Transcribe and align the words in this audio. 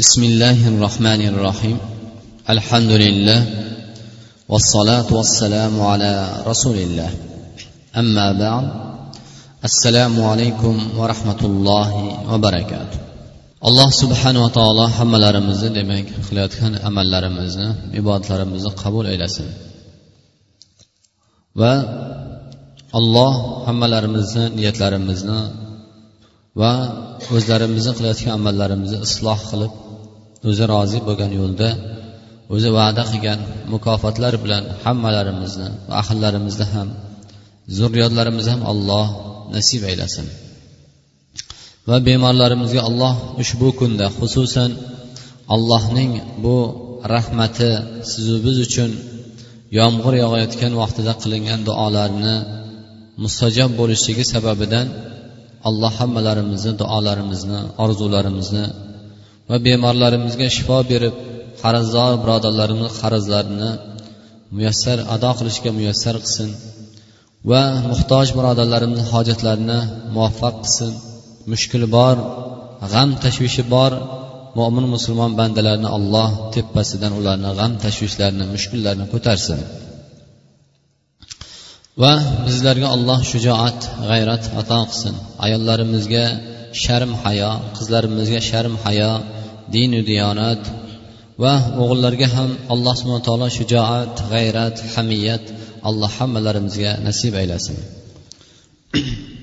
بسم 0.00 0.22
الله 0.30 0.58
الرحمن 0.72 1.22
الرحيم 1.32 1.78
الحمد 2.54 2.92
لله 3.04 3.40
والصلاة 4.48 5.08
والسلام 5.18 5.74
على 5.90 6.12
رسول 6.50 6.76
الله 6.86 7.10
أما 8.02 8.26
بعد 8.42 8.64
السلام 9.68 10.14
عليكم 10.30 10.74
ورحمة 11.00 11.40
الله 11.50 11.90
وبركاته 12.32 12.98
alloh 13.68 13.88
subhanava 14.02 14.48
taolo 14.58 14.84
hammalarimizni 14.98 15.70
demak 15.78 16.06
qilayotgan 16.26 16.72
amallarimizni 16.88 17.68
ibodatlarimizni 18.00 18.70
qabul 18.82 19.04
aylasin 19.12 19.48
va 21.60 21.72
alloh 22.98 23.32
hammalarimizni 23.66 24.44
niyatlarimizni 24.58 25.40
va 26.60 26.72
o'zlarimizni 27.36 27.92
qilayotgan 27.98 28.32
amallarimizni 28.40 28.98
isloh 29.08 29.40
qilib 29.50 29.72
o'zi 30.49 30.63
rozi 30.73 30.99
bo'lgan 31.07 31.31
yo'lda 31.39 31.69
o'zi 32.53 32.69
va'da 32.77 33.03
qilgan 33.11 33.39
mukofotlar 33.73 34.33
bilan 34.43 34.63
hammalarimizni 34.83 35.67
va 35.87 35.93
ahillarimizni 36.01 36.65
ham 36.73 36.87
zurriyotlarimizni 37.77 38.51
ham 38.55 38.63
alloh 38.71 39.07
nasib 39.55 39.81
aylasin. 39.91 40.27
Va 41.89 41.97
bemorlarimizga 42.07 42.81
alloh 42.89 43.13
ushbu 43.41 43.67
kunda 43.79 44.05
xususan 44.19 44.71
allohning 45.55 46.11
bu 46.43 46.57
rahmati 47.13 47.71
sizu 48.11 48.35
biz 48.45 48.57
uchun 48.67 48.91
yomg'ir 49.79 50.13
yog'ayotgan 50.23 50.73
vaqtida 50.81 51.13
qilingan 51.23 51.59
duolarni 51.69 52.35
mustajob 53.23 53.71
bo'lishligi 53.79 54.25
sababidan 54.33 54.87
alloh 55.69 55.93
hammalarimizni 56.01 56.73
duolarimizni 56.81 57.59
orzularimizni 57.83 58.65
va 59.49 59.57
bemorlarimizga 59.67 60.47
shifo 60.55 60.77
berib 60.91 61.15
qarzdor 61.61 62.11
birodarlarimiz 62.23 62.91
qarzlarini 63.01 63.71
muyassar 64.55 64.97
ado 65.15 65.31
qilishga 65.39 65.69
muyassar 65.77 66.15
qilsin 66.23 66.49
va 67.51 67.61
muhtoj 67.91 68.27
birodarlarimizni 68.37 69.05
hojatlarini 69.13 69.79
muvaffaq 70.15 70.55
qilsin. 70.63 70.91
Mushkuli 71.51 71.87
bor 71.97 72.15
g'am 72.91 73.09
tashvishi 73.23 73.63
bor 73.75 73.91
mo'min 74.59 74.85
musulmon 74.95 75.31
bandalarni 75.39 75.89
alloh 75.97 76.29
tepasidan 76.55 77.11
ularni 77.19 77.51
g'am 77.59 77.71
tashvishlarini 77.83 78.45
mushkullarini 78.55 79.05
ko'tarsin. 79.13 79.59
Va 82.01 82.13
bizlarga 82.47 82.87
alloh 82.95 83.19
shujoat 83.31 83.79
g'ayrat 84.09 84.43
ato 84.61 84.79
qilsin. 84.89 85.13
Ayollarimizga 85.45 86.25
sharm 86.82 87.12
hayo 87.22 87.50
qizlarimizga 87.76 88.40
sharm 88.50 88.74
hayo 88.84 89.12
dinu 89.74 89.98
diyonat 90.10 90.62
va 91.42 91.54
o'g'illarga 91.82 92.26
ham 92.34 92.50
alloh 92.74 92.94
subhana 93.00 93.26
taolo 93.28 93.46
shujoat 93.58 94.14
g'ayrat 94.32 94.76
hamiyat 94.94 95.44
alloh 95.88 96.10
hammalarimizga 96.18 96.92
nasib 97.06 97.32
aylasin 97.42 97.76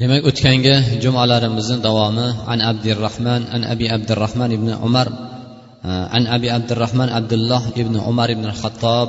demak 0.00 0.22
o'tgangi 0.30 0.76
jumalarimizni 1.02 1.78
davomi 1.86 2.28
an 2.52 2.58
abdurahman 2.70 3.42
an 3.54 3.62
abi 3.72 3.86
abdurahman 3.96 4.50
ibn 4.58 4.68
umar 4.88 5.08
an 6.16 6.22
abi 6.36 6.48
abdurahman 6.56 7.08
abdulloh 7.18 7.62
ibn 7.82 7.94
umar 8.10 8.28
ibn 8.36 8.46
xattob 8.60 9.08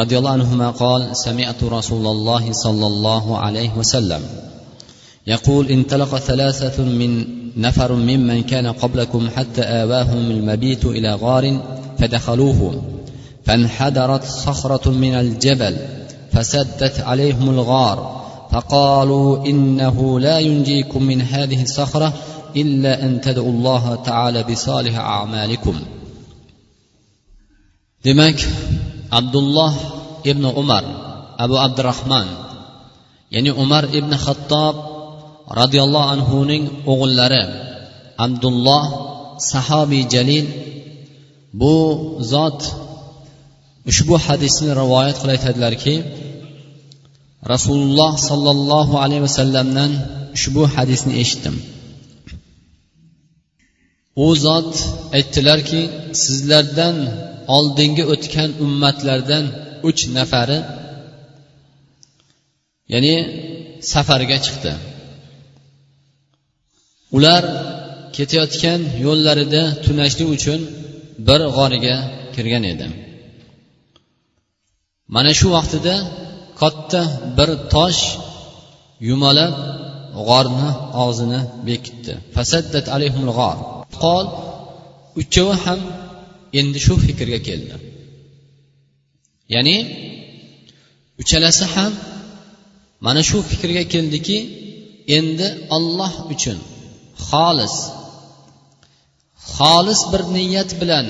رضي 0.00 0.18
الله 0.18 0.30
عنهما 0.30 0.68
قال 0.70 1.16
سمعت 1.16 1.60
رسول 1.64 2.06
الله 2.06 2.52
صلى 2.52 2.86
الله 2.86 3.24
عليه 3.38 3.70
وسلم 3.80 4.22
يقول 5.27 5.67
انطلق 5.67 6.17
ثلاثة 6.17 6.83
من 6.83 7.25
نفر 7.57 7.93
ممن 7.93 8.43
كان 8.43 8.67
قبلكم 8.67 9.29
حتى 9.35 9.61
آواهم 9.61 10.31
المبيت 10.31 10.85
إلى 10.85 11.13
غار 11.13 11.61
فدخلوه 11.97 12.81
فانحدرت 13.43 14.23
صخرة 14.23 14.89
من 14.89 15.13
الجبل 15.13 15.77
فسدت 16.31 16.99
عليهم 16.99 17.49
الغار 17.49 18.25
فقالوا 18.51 19.45
إنه 19.45 20.19
لا 20.19 20.39
ينجيكم 20.39 21.03
من 21.03 21.21
هذه 21.21 21.63
الصخرة 21.63 22.13
إلا 22.55 23.03
أن 23.03 23.21
تدعوا 23.21 23.51
الله 23.51 23.95
تعالى 23.95 24.43
بصالح 24.43 24.99
أعمالكم. 24.99 25.75
Demak 28.05 28.37
abdulloh 29.09 29.73
ibn 30.21 30.45
umar 30.45 30.85
abu 31.41 31.57
abdurahmon 31.57 32.29
ya'ni 33.33 33.49
umar 33.49 33.89
ibn 33.89 34.13
xattob 34.13 34.94
roziyallohu 35.59 36.11
anhuning 36.15 36.63
o'g'illari 36.91 37.43
abdulloh 38.25 38.83
sahobiy 39.51 40.03
jalil 40.13 40.45
bu 41.61 41.75
zot 42.31 42.59
ushbu 43.91 44.15
hadisni 44.25 44.69
rivoyat 44.81 45.15
qilib 45.21 45.33
aytadilarki 45.35 45.95
rasululloh 47.53 48.11
sollallohu 48.29 48.95
alayhi 49.03 49.23
vasallamdan 49.27 49.91
ushbu 50.35 50.63
hadisni 50.75 51.13
eshitdim. 51.21 51.55
U 54.25 54.27
zot 54.45 54.71
aytdilarki 55.17 55.81
sizlardan 56.23 56.97
oldingi 57.57 58.03
o'tgan 58.13 58.49
ummatlardan 58.65 59.45
uch 59.89 60.01
nafari 60.17 60.59
ya'ni 62.93 63.15
safarga 63.93 64.37
chiqdi. 64.45 64.73
Ular 67.15 67.43
ketayotgan 68.15 68.81
yo'llarida 69.05 69.61
tunashlik 69.85 70.29
uchun 70.37 70.59
bir 71.27 71.41
g'origa 71.57 71.95
kirgan 72.35 72.63
edi. 72.73 72.87
Mana 75.15 75.31
shu 75.39 75.47
vaqtida 75.55 75.95
katta 76.61 77.01
bir 77.37 77.49
tosh 77.73 78.01
yumalab 79.09 79.53
g'orni 80.27 80.69
og'zini 81.03 81.39
bekitdi. 81.67 82.13
Fasaddat 82.35 82.85
alayhumul 82.95 83.33
g'or. 83.39 83.57
Qol 84.01 84.25
uchovi 85.21 85.55
ham 85.63 85.79
endi 86.59 86.79
shu 86.85 86.93
fikrga 87.05 87.39
keldi. 87.47 87.75
Ya'ni 89.53 89.77
uchalasi 91.21 91.65
ham 91.73 91.93
mana 93.05 93.21
shu 93.29 93.37
fikrga 93.51 93.83
keldiki 93.93 94.37
endi 95.17 95.47
olloh 95.75 96.13
uchun 96.33 96.57
xolis. 97.29 97.75
Xolis 99.55 100.01
bir 100.11 100.21
niyat 100.35 100.71
bilan 100.81 101.07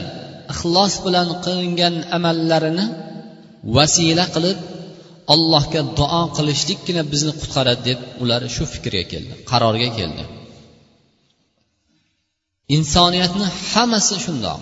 ixlos 0.53 0.93
bilan 1.05 1.27
qilingan 1.45 1.95
amallarini 2.17 2.85
vasila 3.75 4.25
qilib 4.35 4.59
allohga 5.33 5.81
duo 5.99 6.21
qilishlikkina 6.37 7.03
bizni 7.11 7.33
qutqaradi 7.41 7.81
deb 7.89 7.99
ular 8.23 8.41
shu 8.55 8.63
fikrga 8.73 9.03
keldi 9.11 9.33
qarorga 9.51 9.89
keldi. 9.99 10.23
Insoniyatni 12.77 13.47
hammasi 13.71 14.15
shundoq. 14.25 14.59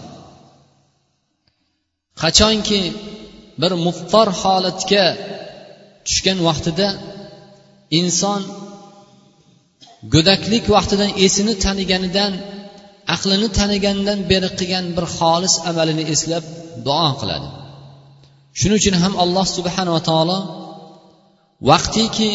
Qachonki 2.22 2.82
bir 3.62 3.72
muftor 3.86 4.28
holatga 4.42 5.06
tushgan 6.06 6.40
vaqtida 6.48 6.88
inson 8.00 8.42
go'daklik 10.14 10.66
vaqtidan 10.76 11.12
esini 11.26 11.54
taniganidan 11.66 12.34
aqlini 13.16 13.50
taniganidan 13.60 14.20
beri 14.32 14.50
qilgan 14.60 14.86
bir 14.96 15.06
xolis 15.18 15.56
amalini 15.70 16.04
eslab 16.14 16.44
duo 16.88 17.10
qiladi. 17.22 17.48
Shuning 18.60 18.78
uchun 18.82 18.96
ham 19.04 19.14
alloh 19.24 19.46
subhanava 19.58 20.02
taolo 20.10 20.40
vaqtiki 21.70 22.32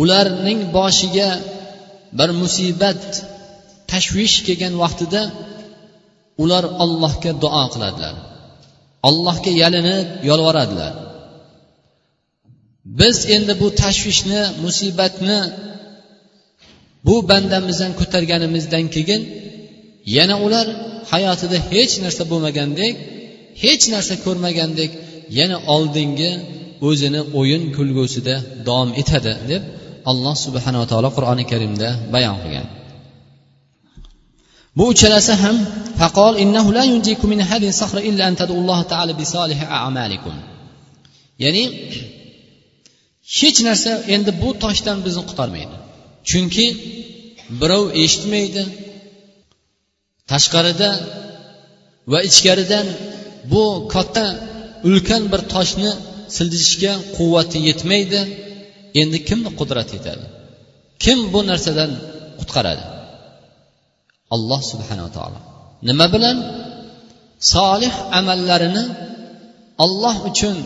ularning 0.00 0.60
boshiga 0.76 1.30
bir 2.18 2.30
musibat 2.42 3.02
tashvish 3.90 4.36
kelgan 4.46 4.74
vaqtida 4.82 5.22
ular 6.42 6.64
allohga 6.84 7.32
duo 7.44 7.64
qiladilar. 7.74 8.14
Allohga 9.08 9.52
yalinib 9.62 10.08
yolvoradilar. 10.30 10.92
Biz 13.00 13.16
endi 13.36 13.52
bu 13.60 13.68
tashvishni 13.82 14.42
musibatni 14.64 15.38
bu 17.06 17.14
bandamizdan 17.30 17.92
ko'targanimizdan 18.00 18.84
keyin 18.94 19.22
yana 20.16 20.36
ular 20.46 20.66
hayotida 21.12 21.58
hech 21.72 21.94
narsa 22.04 22.22
bo'lmagandek 22.30 22.94
hech 23.62 23.84
narsa 23.94 24.14
ko'rmagandek 24.24 24.90
yana 25.38 25.56
oldingi 25.74 26.30
o'zini 26.88 27.20
o'yin 27.40 27.62
kulgusida 27.76 28.34
davom 28.66 28.90
etadi 29.00 29.32
deb 29.50 29.62
alloh 30.10 30.34
subhanava 30.44 30.86
taolo 30.92 31.10
qur'oni 31.16 31.44
karimda 31.52 31.88
bayon 32.14 32.36
qilgan. 32.42 32.66
Bu 34.78 34.84
uchalasi 34.92 35.32
ham 35.42 35.56
faqol 36.00 36.34
innahu 36.44 36.70
la 36.78 36.84
yunjikum 36.92 37.28
min 37.34 37.40
hadhihi 37.50 37.74
sahra 37.82 38.00
illa 38.08 38.22
an 38.28 38.34
tadulloh 38.40 38.80
ta'ala 38.92 39.12
bi 39.20 39.24
solih 39.34 39.58
a'malikum. 39.78 40.36
Ya'ni 41.44 41.64
hech 43.38 43.58
narsa 43.68 43.90
endi 44.14 44.30
bu 44.42 44.48
toshdan 44.62 44.98
bizni 45.06 45.22
qutqarmaydi 45.28 45.76
chunki 46.28 46.66
birov 47.60 47.84
eshitmaydi. 48.02 48.62
Tashqarida 50.30 50.90
va 52.12 52.18
ichkaridan 52.28 52.86
bu 53.52 53.64
katta 53.94 54.26
ulkan 54.88 55.22
bir 55.32 55.42
toshni 55.54 55.90
siljishga 56.36 56.92
quvvati 57.16 57.58
yetmaydi. 57.68 58.20
Endi 59.00 59.18
kimni 59.28 59.50
qudrati 59.58 59.92
yetadi 59.98 60.26
kim 61.04 61.18
bu 61.32 61.40
narsadan 61.50 61.90
qutqaradi? 62.38 62.84
Alloh 64.34 64.60
subhanava 64.70 65.10
taolo. 65.16 65.38
Nima 65.88 66.06
bilan? 66.14 66.36
Solih 67.54 67.94
amallarini 68.18 68.84
olloh 69.84 70.16
uchun 70.30 70.56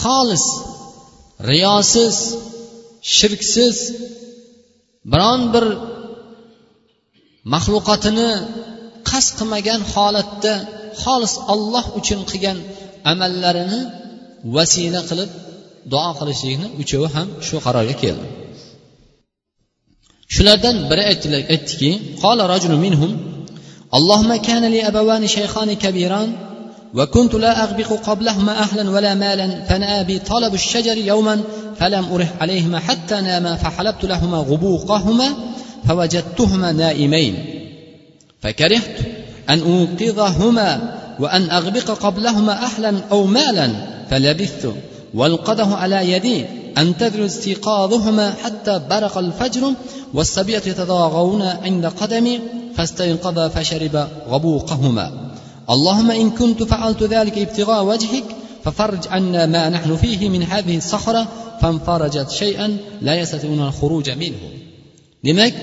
xolis 0.00 0.46
riyosiz 1.50 2.16
shirksiz 3.16 3.76
biron 5.11 5.41
bir 5.53 5.65
maxluqotini 7.53 8.29
qasd 9.09 9.31
qilmagan 9.39 9.81
holatda 9.93 10.53
xolis 11.03 11.33
olloh 11.53 11.85
uchun 11.99 12.19
qilgan 12.29 12.57
amallarini 13.11 13.81
vasila 14.55 15.01
qilib 15.09 15.29
duo 15.91 16.09
qilishlikni 16.19 16.67
uchovi 16.81 17.07
ham 17.15 17.27
shu 17.47 17.55
qarorga 17.65 17.95
keldi 18.03 18.27
shulardan 20.35 20.75
biri 20.89 21.03
aytdiki 21.11 21.91
qola 22.23 22.43
rajulu 22.53 22.77
minhum 22.87 23.13
اللهم 23.97 24.31
كان 24.47 24.63
لي 24.73 24.79
أبوان 24.87 25.27
شيخان 25.27 25.69
كبيران 25.73 26.29
وكنت 26.94 27.34
لا 27.34 27.62
أغبق 27.62 27.92
قبلهما 27.92 28.58
أهلا 28.58 28.90
ولا 28.90 29.14
مالا 29.14 29.64
فنأى 29.64 30.04
بي 30.04 30.18
طلب 30.18 30.54
الشجر 30.54 30.96
يوما 30.96 31.40
فلم 31.78 32.12
أرح 32.12 32.32
عليهما 32.40 32.78
حتى 32.78 33.20
ناما 33.20 33.56
فحلبت 33.56 34.04
لهما 34.04 34.38
غبوقهما 34.38 35.34
فوجدتهما 35.88 36.72
نائمين. 36.72 37.44
فكرهت 38.40 38.98
أن 39.50 39.60
أوقظهما 39.60 40.94
وأن 41.20 41.50
أغبق 41.50 41.90
قبلهما 41.90 42.52
أهلا 42.52 42.94
أو 43.12 43.24
مالا 43.24 43.70
فلبثت 44.10 44.72
والقده 45.14 45.66
على 45.66 46.12
يدي 46.12 46.44
أنتظر 46.78 47.26
استيقاظهما 47.26 48.34
حتى 48.44 48.80
برق 48.90 49.18
الفجر 49.18 49.72
والصبية 50.14 50.62
يتضاغون 50.66 51.42
عند 51.42 51.86
قدمي 51.86 52.40
فاستيقظ 52.76 53.38
فشرب 53.38 54.08
غبوقهما. 54.28 55.23
اللهم 55.69 56.11
إن 56.11 56.27
كنت 56.29 56.63
فعلت 56.63 57.03
ذلك 57.03 57.37
ابتغاء 57.37 57.83
وجهك 57.85 58.27
ففرج 58.63 59.07
عنا 59.07 59.45
ما 59.45 59.69
نحن 59.69 59.95
فيه 59.95 60.29
من 60.29 60.43
هذه 60.43 60.77
الصخرة 60.77 61.27
فانفرجت 61.61 62.29
شيئا 62.29 62.77
لا 63.01 63.13
يستطيعون 63.21 63.61
الخروج 63.67 64.09
منه 64.09 64.43
demak 65.25 65.53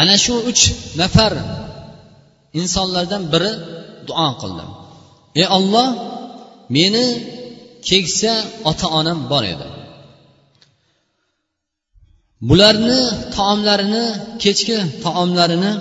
ana 0.00 0.14
shu 0.24 0.34
uch 0.50 0.62
nafar 1.00 1.32
insonlardan 2.60 3.22
biri 3.32 3.52
duo 4.08 4.28
qildi 4.40 4.64
ey 5.40 5.46
olloh 5.58 5.88
meni 6.74 7.06
keksa 7.88 8.32
ota 8.70 8.86
onam 9.00 9.18
bor 9.30 9.44
edi 9.54 9.68
bularni 12.48 13.00
taomlarini 13.36 14.04
kechki 14.42 14.76
taomlarini 15.04 15.72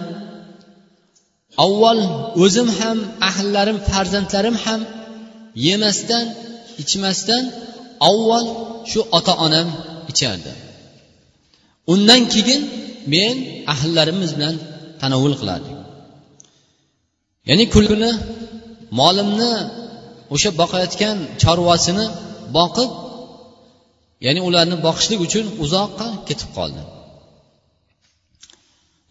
avval 1.65 2.01
o'zim 2.45 2.69
ham 2.79 2.99
ahllarim 3.29 3.79
farzandlarim 3.91 4.57
ham 4.65 4.81
yemasdan 5.67 6.27
ichmasdan 6.83 7.45
avval 8.09 8.47
shu 8.91 9.01
ota 9.19 9.33
onam 9.47 9.69
ichardi. 10.11 10.53
Undan 11.93 12.23
keyin 12.35 12.63
men 13.15 13.37
ahllarimiz 13.75 14.31
bilan 14.37 14.55
tanovul 15.01 15.35
qilardik. 15.41 15.77
Ya'ni 17.49 17.65
kuni 17.75 18.11
molimni 19.01 19.53
o'sha 20.35 20.51
boqayotgan 20.61 21.17
chorvasini 21.43 22.07
boqib 22.57 22.91
ya'ni 24.27 24.41
ularni 24.49 24.77
boqishlik 24.87 25.21
uchun 25.27 25.47
uzoqqa 25.65 26.09
ketib 26.29 26.51
qoldi 26.59 26.83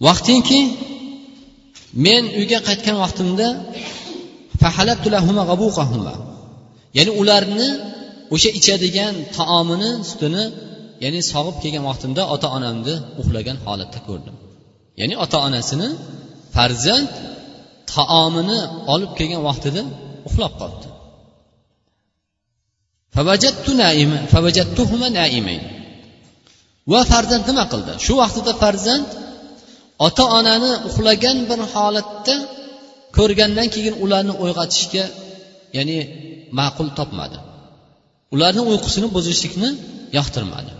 vaqtinki 0.08 0.60
men 2.06 2.24
uyga 2.40 2.60
qaytgan 2.68 2.98
vaqtimda 3.04 3.48
ya'ni 6.98 7.12
ularni 7.22 7.70
o'sha 8.34 8.50
ichadigan 8.60 9.14
taomini 9.38 9.92
sutini 10.10 10.44
ya'ni 11.04 11.20
sog'ib 11.32 11.56
kelgan 11.64 11.84
vaqtimda 11.90 12.22
ota 12.34 12.48
onamni 12.58 12.96
uxlagan 13.22 13.58
holatda 13.66 14.00
ko'rdim. 14.08 14.36
Ya'ni 15.00 15.16
ota 15.24 15.38
onasini 15.48 15.90
farzand 16.56 17.10
taomini 17.94 18.60
olib 18.94 19.12
kelgan 19.20 19.42
vaqtida 19.50 19.82
uxlab 20.28 20.54
qolibdi. 20.62 20.88
Va 26.92 27.02
farzand 27.12 27.44
nima 27.50 27.66
qildi? 27.72 27.94
Shu 28.06 28.14
vaqtida 28.22 28.52
farzand 28.64 29.08
ota 30.06 30.24
onani 30.38 30.71
uxlagan 30.88 31.38
bir 31.50 31.59
holatda 31.74 32.36
ko'rgandan 33.18 33.68
keyin 33.75 33.95
ularni 34.03 34.33
uyg'otishga 34.44 35.06
ya'ni 35.77 35.98
ma'qul 36.59 36.89
topmadi. 37.00 37.38
Ularni 38.33 38.62
uyqusini 38.71 39.07
buzishlikni 39.15 39.69
yoqtirmadi. 40.18 40.71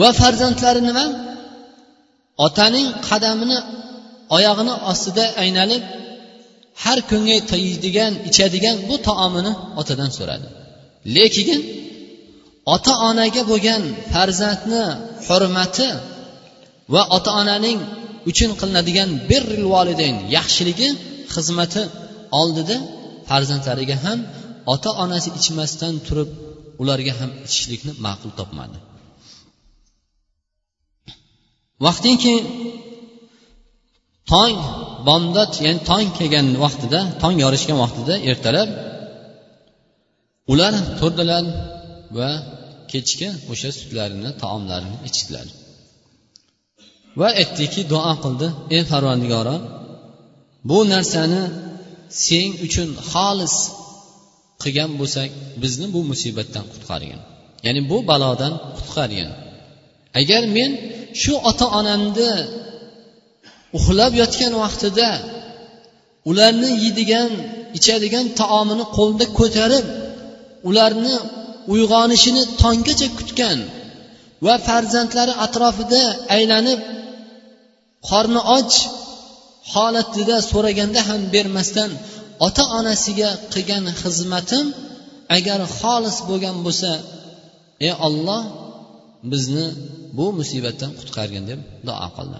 Va 0.00 0.08
farzandlari 0.20 0.82
nima? 0.88 1.06
Otaning 2.46 2.88
qadamini 3.08 3.58
oyog'ini 4.36 4.74
ostida 4.90 5.24
aynalib 5.42 5.82
har 6.84 6.98
kunga 7.10 7.36
yeydigan 7.66 8.12
ichadigan 8.28 8.76
bu 8.88 8.96
taomini 9.08 9.52
otadan 9.80 10.10
so'radi. 10.18 10.46
Lekin 11.16 11.60
ota 12.74 12.92
onaga 13.08 13.42
bo'lgan 13.50 13.82
farzandni 14.12 14.84
hurmati 15.26 15.88
va 16.94 17.02
ota 17.16 17.30
onaning 17.42 17.78
uchun 18.30 18.50
qilinadigan 18.60 19.10
birril 19.30 19.66
validayn 19.74 20.16
yaxshiligi 20.36 20.88
xizmati 21.34 21.82
oldida 22.40 22.76
farzandlariga 23.28 23.96
ham 24.04 24.18
ota 24.74 24.90
onasi 25.04 25.28
ichmasdan 25.38 25.94
turib 26.06 26.30
ularga 26.82 27.12
ham 27.20 27.30
ichishlikni 27.46 27.92
ma'qul 28.06 28.30
topmadi. 28.38 28.78
Vaqtinki 31.86 32.34
tong 34.32 34.56
bomdod 35.08 35.52
ya'ni 35.66 35.80
tong 35.90 36.06
kelgan 36.18 36.46
vaqtida 36.64 37.00
tong 37.22 37.34
yorishgan 37.44 37.78
vaqtida 37.84 38.14
ertalab 38.30 38.68
ular 40.52 40.74
turdilar 40.98 41.44
va 42.18 42.30
kechki 42.92 43.28
o'sha 43.52 43.70
sutlarini 43.78 44.30
taomlarini 44.42 44.96
ichdilar. 45.08 45.46
Va 47.20 47.28
aytdiki 47.40 47.80
duo 47.92 48.12
qildi. 48.24 48.46
Ey 48.76 48.82
parvandigoro 48.92 49.56
bu 50.68 50.78
narsani 50.92 51.42
sen 52.26 52.48
uchun 52.66 52.88
xolis 53.10 53.54
qilgan 54.62 54.90
bo'lsak 55.00 55.28
bizni 55.62 55.86
bu 55.94 56.00
musibatdan 56.10 56.64
qutqargin 56.72 57.20
ya'ni 57.66 57.80
bu 57.90 57.96
balodan 58.10 58.52
qutqargin 58.76 59.30
agar 60.20 60.42
men 60.56 60.70
shu 61.22 61.32
ota 61.50 61.66
onamni 61.78 62.32
uxlab 63.78 64.12
yotgan 64.22 64.52
vaqtida 64.62 65.08
ularni 66.30 66.70
yeydigan 66.82 67.30
ichadigan 67.78 68.26
taomini 68.40 68.84
qo'lda 68.96 69.26
ko'tarib 69.38 69.86
ularni 70.68 71.14
uyg'onishini 71.72 72.42
tonggacha 72.62 73.08
kutgan 73.18 73.58
va 74.46 74.54
farzandlari 74.66 75.32
atrofida 75.46 76.02
aylanib 76.36 76.80
qorni 78.12 78.40
och 78.56 78.72
holatida 79.72 80.36
so'raganda 80.50 81.00
ham 81.08 81.20
bermasdan 81.34 81.90
ota 82.46 82.64
onasiga 82.78 83.30
qilgan 83.52 83.84
xizmatim 84.00 84.66
agar 85.36 85.60
xolis 85.78 86.16
bo'lgan 86.28 86.56
bo'lsa 86.66 86.90
ey 87.86 87.92
olloh 88.06 88.42
bizni 89.32 89.66
bu 90.16 90.26
musibatdan 90.38 90.90
qutqargin 90.98 91.44
deb 91.50 91.60
duo 91.86 92.08
qildi. 92.16 92.38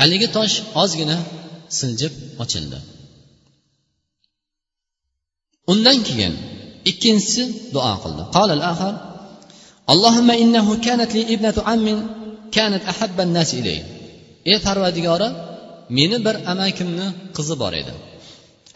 Haligi 0.00 0.28
tosh 0.36 0.54
ozgina 0.82 1.18
siljib 1.78 2.14
ochildi. 2.42 2.78
Undan 5.72 5.98
keyin 6.08 6.34
ikkinchisi 6.90 7.42
duo 7.74 7.94
qildi. 8.04 8.22
Alloh 9.92 10.14
kanat 12.56 12.82
ahabban 12.92 13.28
nas 13.36 13.50
ilay 13.60 13.80
ey 14.50 14.58
parvadigori 14.66 15.28
meni 15.96 16.18
bir 16.26 16.36
amakimni 16.52 17.06
qizi 17.36 17.54
bor 17.62 17.72
edi 17.82 17.92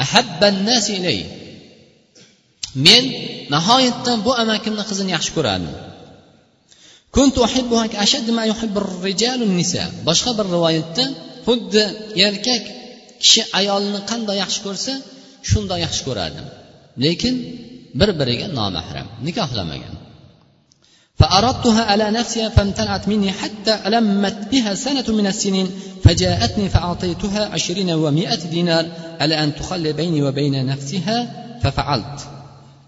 ahabban 0.04 0.56
nas 0.68 0.86
ilay 0.98 1.18
men 2.86 3.04
nihoyatda 3.54 4.12
bu 4.26 4.32
amakimni 4.42 4.84
qizini 4.90 5.10
yaxshi 5.16 5.32
ko'rardim 5.36 5.74
boshqa 10.08 10.30
bir 10.38 10.46
rivoyatda 10.54 11.04
xuddi 11.46 11.82
erkak 12.26 12.62
kishi 13.22 13.42
ayolni 13.60 14.00
qanday 14.10 14.36
yaxshi 14.44 14.60
ko'rsa 14.66 14.92
shundoq 15.50 15.78
yaxshi 15.86 16.02
ko'rardim 16.08 16.46
lekin 17.04 17.34
bir 18.00 18.10
biriga 18.20 18.46
nomahram 18.58 19.08
nikohlamagan 19.26 19.94
فأردتها 21.18 21.82
على 21.84 22.10
نفسها 22.10 22.48
فامتنعت 22.48 23.08
مني 23.08 23.32
حتى 23.32 23.74
ألمت 23.86 24.48
بها 24.50 24.74
سنة 24.74 25.04
من 25.08 25.26
السنين 25.26 25.70
فجاءتني 26.04 26.68
فأعطيتها 26.68 27.44
عشرين 27.44 27.90
ومائة 27.90 28.34
دينار 28.50 28.86
على 29.20 29.34
أن 29.44 29.54
تخلي 29.54 29.92
بيني 29.92 30.22
وبين 30.22 30.66
نفسها 30.66 31.18
ففعلت. 31.62 32.20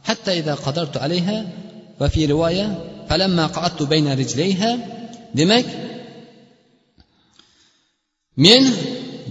حتى 0.05 0.39
إذا 0.39 0.55
قدرت 0.55 0.97
عليها 0.97 1.47
وفي 2.01 2.27
رواية 2.27 2.85
فلما 3.09 3.47
قعدت 3.47 3.83
بين 3.83 4.13
رجليها 4.13 4.79
demak 5.35 5.67
men 8.37 8.65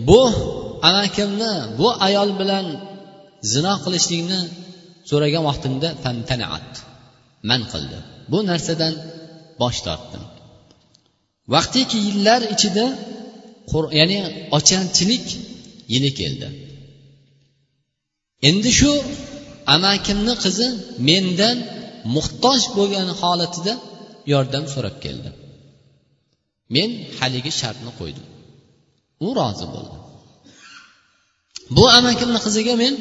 bu 0.07 0.21
amakimni 0.89 1.53
bu 1.79 1.87
ayol 2.07 2.29
bilan 2.39 2.65
zino 3.51 3.73
qilishlikni 3.83 4.39
so'ragan 5.09 5.43
vaqtimda 5.49 5.89
man 7.49 7.61
qildi 7.71 7.99
bu 8.31 8.39
narsadan 8.49 8.93
bosh 9.61 9.79
tortdim. 9.85 10.23
Vaqtiki 11.53 11.97
yillar 12.07 12.41
ichida 12.55 12.85
ya'ni 13.99 14.19
ochanchilik 14.57 15.25
yili 15.93 16.11
keldi. 16.19 16.47
Endi 18.49 18.71
shu 18.79 18.91
amakimni 19.75 20.35
qizi 20.43 20.67
mendan 21.09 21.57
muhtoj 22.15 22.61
bo'lgan 22.77 23.09
holatida 23.21 23.73
yordam 24.33 24.65
so'rab 24.73 24.95
keldi. 25.05 25.29
Men 26.75 26.89
haligi 27.19 27.51
shartni 27.61 27.91
qo'ydim. 27.99 28.25
U 29.25 29.27
rozi 29.39 29.67
bo'ldi. 29.75 29.97
Bu 31.75 31.83
amakimni 31.99 32.39
qiziga 32.45 32.73
men 32.83 32.93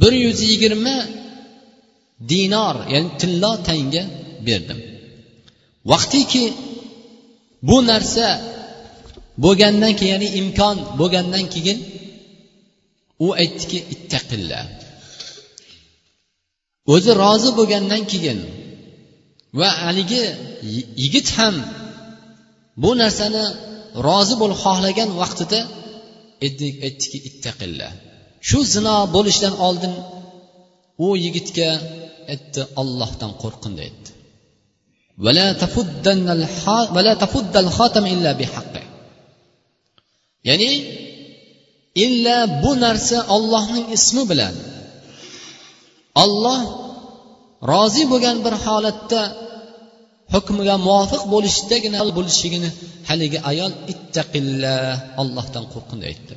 bir 0.00 0.12
yuz 0.24 0.38
yigirma 0.50 0.96
dinor 2.32 2.76
ya'ni 2.94 3.10
tillo 3.20 3.52
tanga 3.68 4.02
berdim. 4.48 4.78
Vaqtiki 5.90 6.44
bu 7.68 7.76
narsa 7.90 8.26
bo'lgandan 9.44 9.92
keyin 9.98 10.12
ya'ni 10.14 10.28
imkon 10.40 10.76
bo'lgandan 11.00 11.44
keyin 11.54 11.78
u 13.24 13.28
aytdiki 13.42 13.78
ittaqilla. 13.94 14.60
O'zi 16.94 17.10
rozi 17.22 17.50
bo'lgandan 17.58 18.02
keyin 18.12 18.38
va 19.60 19.68
haligi 19.82 20.24
yigit 21.02 21.28
ham 21.38 21.56
bu 22.82 22.90
narsani 23.02 23.44
rozi 24.06 24.34
bo'lib 24.40 24.58
xohlagan 24.64 25.10
vaqtida 25.20 25.60
aytdiki 26.46 27.18
ittaqilla. 27.28 27.88
Shu 28.48 28.58
zino 28.74 28.96
bo'lishdan 29.14 29.54
oldin 29.66 29.94
u 31.04 31.08
yigitga 31.24 31.70
aytdi 32.32 32.62
ollohdan 32.80 33.32
qo'rqin 33.42 33.72
deydi 33.80 34.19
ya'ni 40.48 40.70
illa 42.04 42.36
bu 42.62 42.72
narsa 42.84 43.18
ollohning 43.36 43.86
ismi 43.96 44.22
bilan 44.30 44.54
olloh 46.22 46.60
rozi 47.72 48.04
bo'lgan 48.12 48.36
bir 48.44 48.54
holatda 48.66 49.20
hukmiga 50.34 50.76
muvofiq 50.86 51.22
bo'lishdagina 51.34 52.00
bo'lishligini 52.18 52.70
haligi 53.08 53.38
ayol 53.50 53.72
ittaqilla 53.92 54.74
ollohdan 55.22 55.64
qo'rqin 55.74 56.00
aytdi 56.10 56.34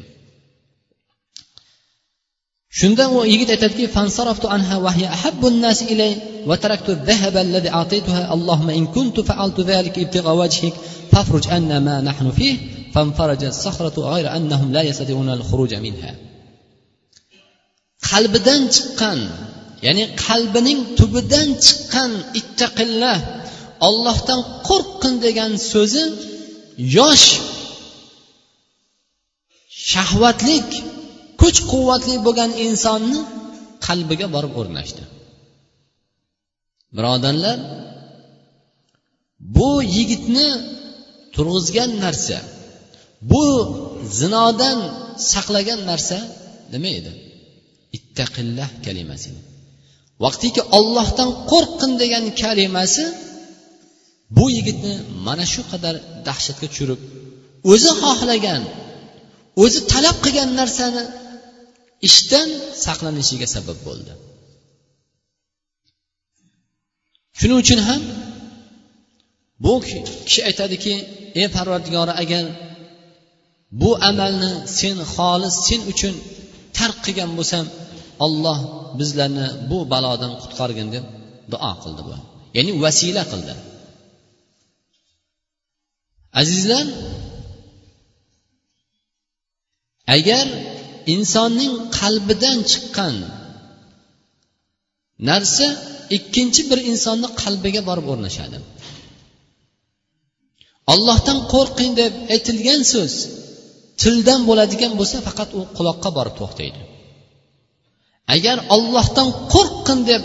shunda 2.81 3.05
u 3.15 3.25
yigit 3.33 3.51
aytadiki 3.55 3.87
fansaraftu 3.97 4.47
anha 4.57 4.77
وهي 4.85 5.05
أحب 5.17 5.47
الناس 5.47 5.83
إلي 5.83 6.17
وتركت 6.47 6.89
الذهب 6.91 7.37
الذي 7.37 7.71
أعطيتها 7.71 8.35
اللهم 8.35 8.71
إن 8.71 8.87
كنت 8.87 9.21
فعلت 9.21 9.61
ذلك 9.61 9.99
ابتغاء 9.99 10.37
وجهك 10.37 10.75
فافرج 11.13 11.49
عنا 11.49 11.79
ما 11.81 12.01
نحن 12.01 12.31
فيه 12.31 12.57
فانفرج 12.95 13.45
الصخرة 13.45 13.97
غير 14.13 14.37
أنهم 14.37 14.73
لا 14.73 14.83
يستطيعون 14.83 15.29
الخروج 15.29 15.75
منها 15.75 16.15
qalbidan 18.11 18.63
chiqqan 18.77 19.19
ya'ni 19.87 20.05
qalbining 20.27 20.81
tubidan 20.99 21.49
chiqqan 21.67 22.11
ittaqillah 22.41 23.19
ollohdan 23.89 24.41
qo'rqqin 24.69 25.15
degan 25.27 25.53
so'zi 25.73 26.05
yosh 26.97 27.29
shahvatlik 29.91 30.69
kuch 31.44 31.60
quvvatli 31.72 32.16
bo'lgan 32.26 32.52
insonni 32.68 33.20
qalbiga 33.86 34.28
borib 34.36 34.54
o'rnashdi. 34.62 35.04
Birodarlar 36.96 37.58
bu 39.58 39.70
yigitni 39.96 40.48
turg'izgan 41.36 41.92
narsa 42.04 42.38
bu 43.32 43.44
zinodan 44.20 44.78
saqlagan 45.32 45.80
narsa 45.90 46.18
nima 46.74 46.92
edi? 47.00 47.12
Ittaqillah 47.98 48.70
kalimasi. 48.86 49.30
Vaqtiki 50.24 50.62
ollohdan 50.78 51.30
qo'rqqin 51.52 51.92
degan 52.02 52.26
kalimasi 52.42 53.04
bu 54.38 54.46
yigitni 54.58 54.94
mana 55.28 55.46
shu 55.54 55.62
qadar 55.72 55.96
dahshatga 56.28 56.68
tushirib 56.72 57.02
o'zi 57.72 57.92
xohlagan 58.04 58.64
o'zi 59.64 59.80
talab 59.92 60.18
qilgan 60.26 60.50
narsani 60.60 61.04
ishdan 62.08 62.50
saqlanishiga 62.86 63.48
sabab 63.56 63.78
bo'ldi. 63.88 64.14
Shuning 67.40 67.60
uchun 67.64 67.80
ham 67.88 68.02
bu 69.64 69.74
kishi 70.26 70.42
aytadiki 70.50 70.94
ey 71.40 71.48
parvardigori 71.56 72.14
agar 72.24 72.44
bu 73.82 73.90
amalni 74.10 74.52
sen 74.80 74.98
xolis 75.14 75.56
sen 75.68 75.82
uchun 75.92 76.14
tark 76.78 76.98
qilgan 77.06 77.32
bo'lsam 77.38 77.66
olloh 78.26 78.60
bizlarni 79.00 79.48
bu 79.70 79.78
balodan 79.94 80.32
qutqargin 80.42 80.88
deb 80.96 81.06
duo 81.52 81.72
qildi 81.84 82.02
bu. 82.08 82.16
Ya'ni 82.58 82.72
vasila 82.84 83.24
qildi. 83.32 83.54
Azizlar 86.42 86.86
agar 90.16 90.46
insonning 91.16 91.74
qalbidan 92.00 92.58
chiqqan 92.72 93.16
narsa 95.30 95.68
ikkinchi 96.18 96.62
bir 96.70 96.80
insonni 96.92 97.28
qalbiga 97.42 97.82
borib 97.90 98.08
o'rnashadi. 98.14 98.58
Ollohdan 100.94 101.40
qo'rqing 101.54 101.92
deb 102.02 102.14
aytilgan 102.36 102.82
so'z 102.94 103.14
tildan 104.02 104.42
bo'ladigan 104.50 104.94
bo'lsa 105.00 105.18
faqat 105.28 105.50
u 105.60 105.62
quloqqa 105.78 106.10
borib 106.18 106.36
to'xtaydi. 106.42 106.80
Agar 108.36 108.58
ollohdan 108.76 109.30
qo'rqqin 109.54 110.00
deb 110.12 110.24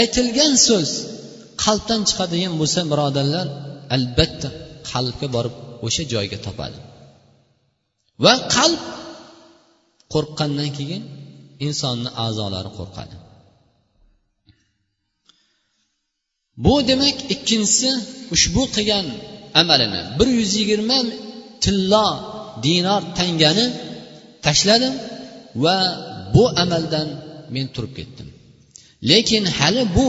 aytilgan 0.00 0.54
so'z 0.68 0.90
qalbdan 1.64 2.00
chiqadigan 2.08 2.54
bo'lsa 2.60 2.80
birodarlar 2.92 3.46
albatta 3.96 4.48
qalbga 4.90 5.28
borib 5.36 5.54
o'sha 5.86 6.02
joyga 6.12 6.38
topadi. 6.46 6.78
Va 8.24 8.34
qalb 8.56 8.82
qo'rqqandan 10.12 10.70
keyin 10.78 11.02
insonni 11.66 12.10
a'zolari 12.24 12.70
qo'rqadi. 12.78 13.16
Bu 16.64 16.74
demak 16.88 17.16
ikkinchisi 17.34 17.90
ushbu 18.34 18.62
qilgan 18.76 19.06
amalini 19.60 20.02
bir 20.18 20.28
yuz 20.38 20.50
yigirma 20.60 20.98
tillo 21.64 22.06
dinor 22.66 23.02
tangani 23.18 23.66
tashladim 24.44 24.94
va 25.64 25.76
bu 26.34 26.44
amaldan 26.62 27.08
men 27.54 27.66
turib 27.74 27.92
ketdim. 27.98 28.28
Lekin 29.10 29.44
hali 29.58 29.84
bu 29.96 30.08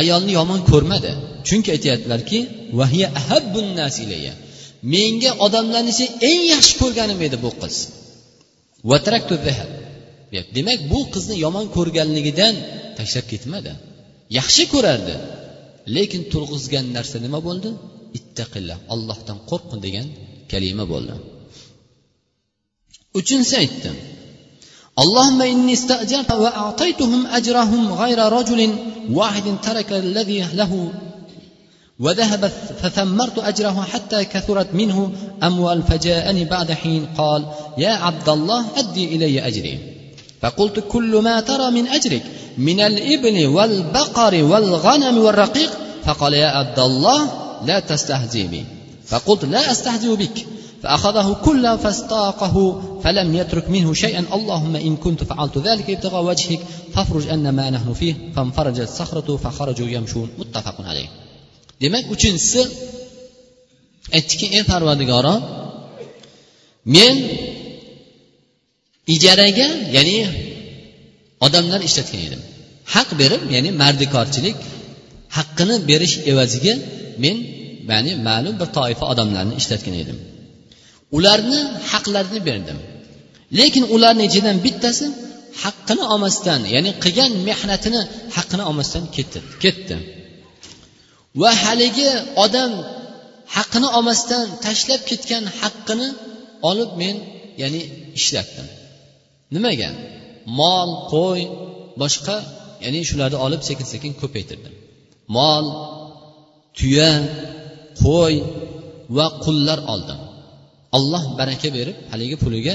ayolni 0.00 0.32
yomon 0.38 0.60
ko'rmadi. 0.70 1.12
Chunki 1.48 1.68
aytyaptilarki 1.76 2.38
menga 4.94 5.30
odamlarni 5.44 5.90
ichida 5.94 6.12
eng 6.30 6.42
yaxshi 6.52 6.74
ko'rganim 6.82 7.18
edi 7.26 7.36
bu 7.44 7.50
qiz. 7.62 7.76
demak 10.55 10.79
bu 10.91 10.99
qizni 11.13 11.35
yomon 11.45 11.65
ko'rganligidan 11.75 12.55
tashlab 12.97 13.25
ketmadi 13.31 13.73
yaxshi 14.37 14.63
ko'rardi 14.73 15.15
lekin 15.95 16.21
turg'izgan 16.31 16.85
narsa 16.97 17.17
nima 17.25 17.39
bo'ldi 17.47 17.69
ittaqillah 18.19 18.77
ollohdan 18.93 19.37
qo'rqin 19.49 19.79
degan 19.85 20.07
kalima 20.51 20.85
bo'ldi 20.93 21.13
uchinchisi 23.19 23.55
aytdi 23.63 23.91
اللهم 25.03 25.39
إني 25.53 25.73
استأجرت 25.79 26.31
وأعطيتهم 26.43 27.21
أجرهم 27.37 27.81
غير 28.01 28.19
رجل 28.37 28.59
واحد 29.17 29.47
ترك 29.67 29.89
الذي 30.05 30.39
له 30.59 30.71
وذهب 32.00 32.52
فثمرت 32.82 33.38
أجره 33.38 33.86
حتى 33.92 34.24
كثرت 34.24 34.74
منه 34.74 35.12
أموال 35.42 35.82
فجاءني 35.82 36.44
بعد 36.44 36.72
حين 36.72 37.06
قال 37.18 37.44
يا 37.78 37.90
عبد 37.90 38.28
الله 38.28 38.64
أدي 38.76 39.16
إلي 39.16 39.46
أجري. 39.46 39.78
فقلت 40.42 40.84
كل 40.88 41.16
ما 41.16 41.40
ترى 41.40 41.70
من 41.70 41.88
أجرك 41.88 42.22
من 42.58 42.80
الإبل 42.80 43.46
والبقر 43.46 44.42
والغنم 44.44 45.18
والرقيق. 45.18 45.70
فقال 46.04 46.34
يا 46.34 46.46
عبد 46.46 46.78
الله 46.78 47.28
لا 47.66 47.80
تستهزئ 47.80 48.46
بي 48.46 48.64
فقلت 49.06 49.44
لا 49.44 49.70
أستهزئ 49.70 50.16
بك. 50.16 50.46
فأخذه 50.82 51.36
كله 51.44 51.76
فاستاقه 51.76 52.82
فلم 53.04 53.34
يترك 53.34 53.70
منه 53.70 53.94
شيئا. 53.94 54.24
اللهم 54.32 54.76
إن 54.76 54.96
كنت 54.96 55.24
فعلت 55.24 55.58
ذلك 55.58 55.90
ابتغاء 55.90 56.24
وجهك 56.24 56.60
فافرج 56.94 57.28
أن 57.28 57.48
ما 57.48 57.70
نحن 57.70 57.92
فيه. 57.92 58.14
فانفرجت 58.36 58.80
الصخرة 58.80 59.36
فخرجوا 59.36 59.88
يمشون. 59.88 60.28
متفق 60.38 60.74
عليه. 60.80 61.29
Demak 61.82 62.04
uchinchisi 62.14 62.62
aytdiki 64.16 64.46
ey 64.56 64.62
parvadigoro 64.70 65.34
men 66.94 67.16
ijaraga 69.14 69.68
ya'ni 69.96 70.16
odamlar 71.46 71.80
ishlatgan 71.88 72.20
edim. 72.28 72.40
Haq 72.94 73.08
berib 73.20 73.42
ya'ni 73.54 73.70
mardikorchilik 73.82 74.58
haqqini 75.36 75.76
berish 75.90 76.16
evaziga 76.32 76.74
men 77.24 77.36
ya'ni 77.90 78.12
ma'lum 78.28 78.54
bir 78.60 78.68
toifa 78.78 79.04
odamlarni 79.12 79.54
ishlatgan 79.60 79.94
edim. 80.02 80.18
Ularni 81.16 81.60
haqlarini 81.90 82.40
berdim. 82.48 82.78
Lekin 83.58 83.84
ularni 83.94 84.22
ichidan 84.28 84.56
bittasi 84.66 85.06
haqqini 85.62 86.02
olmasdan 86.12 86.60
ya'ni 86.74 86.90
qilgan 87.04 87.32
mehnatini 87.48 88.00
haqqini 88.36 88.62
olmasdan 88.70 89.04
ketdi 89.16 89.38
ketdi. 89.64 89.96
Va 91.42 91.50
haligi 91.64 92.10
odam 92.44 92.72
haqqini 93.56 93.88
olmasdan 93.96 94.46
tashlab 94.64 95.02
ketgan 95.10 95.44
haqqini 95.60 96.08
olib 96.70 96.90
men 97.02 97.16
ya'ni 97.62 97.82
ishlatdim. 98.18 98.66
Nimaga 99.54 99.90
mol 100.60 100.90
qo'y 101.12 101.42
boshqa 102.02 102.36
ya'ni 102.84 103.00
shularni 103.08 103.38
olib 103.46 103.62
sekin 103.68 103.86
sekin 103.94 104.12
ko'paytirdim. 104.22 104.74
Mol 105.36 105.64
tuya 106.78 107.12
qo'y 108.02 108.34
va 109.16 109.26
qullar 109.44 109.78
oldim. 109.92 110.20
Alloh 110.96 111.24
baraka 111.38 111.68
berib 111.78 111.96
haligi 112.12 112.36
puliga 112.44 112.74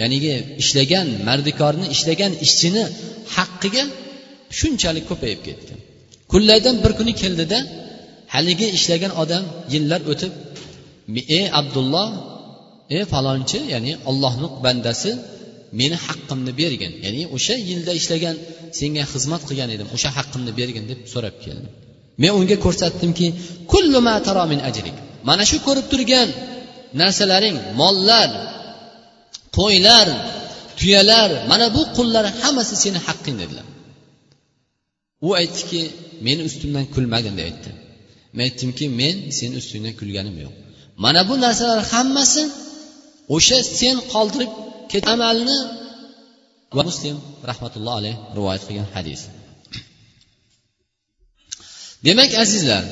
ya'nigi 0.00 0.34
ishlagan 0.62 1.08
mardikorni 1.28 1.86
ishlagan 1.94 2.32
ishchini 2.46 2.84
haqqiga 3.36 3.84
shunchalik 4.58 5.04
ko'payib 5.10 5.40
ketdi 5.48 5.72
kunlardan 6.32 6.76
bir 6.84 6.92
kuni 6.98 7.12
keldida 7.22 7.58
haligi 8.34 8.66
ishlagan 8.78 9.12
odam 9.22 9.44
yillar 9.72 10.00
o'tib 10.12 10.32
ey 11.38 11.44
abdulloh 11.60 12.08
ey 12.96 13.02
falonchi 13.12 13.58
ya'ni 13.72 13.92
ollohni 14.10 14.48
bandasi 14.64 15.10
meni 15.80 15.96
haqqimni 16.06 16.52
bergin. 16.60 16.92
Ya'ni 17.04 17.22
o'sha 17.36 17.54
yilda 17.68 17.92
ishlagan 18.00 18.36
senga 18.78 19.04
xizmat 19.12 19.42
qilgan 19.48 19.70
edim 19.76 19.88
o'sha 19.96 20.10
haqqimni 20.18 20.52
bergin 20.60 20.84
deb 20.90 21.00
so'rab 21.12 21.36
keldi. 21.44 21.68
Men 22.22 22.32
unga 22.40 22.56
ko'rsatdimki 22.64 23.26
mana 25.28 25.44
shu 25.50 25.56
ko'rib 25.66 25.86
turgan 25.92 26.28
narsalaring 27.00 27.56
mollar 27.80 28.30
qo'ylar 29.58 30.06
tuyalar 30.78 31.30
mana 31.50 31.66
bu 31.76 31.82
qullar 31.96 32.24
hammasi 32.40 32.74
seni 32.84 32.98
haqqing 33.06 33.36
dedilar. 33.42 33.66
U 35.26 35.28
aytdiki 35.40 35.80
meni 36.26 36.40
ustimdan 36.48 36.84
kulmagin 36.94 37.34
deb 37.38 37.46
aytdi. 37.50 37.70
Men 38.36 38.44
aytdimki 38.48 38.86
men 39.00 39.16
seni 39.38 39.54
ustingdan 39.62 39.94
kulganim 40.00 40.36
yo'q. 40.44 40.54
Mana 41.04 41.20
bu 41.28 41.34
narsalar 41.44 41.80
hammasi 41.92 42.42
o'sha 43.36 43.58
sen 43.78 43.96
qoldirib 44.12 44.52
ket 44.92 45.04
amalni 45.14 45.58
va 46.76 46.82
muslim 46.90 47.16
rahmatulloh 47.50 47.94
alayh 48.00 48.14
rivoyat 48.36 48.62
qilgan 48.68 48.88
hadis. 48.96 49.20
Demak 52.06 52.30
azizlar 52.44 52.84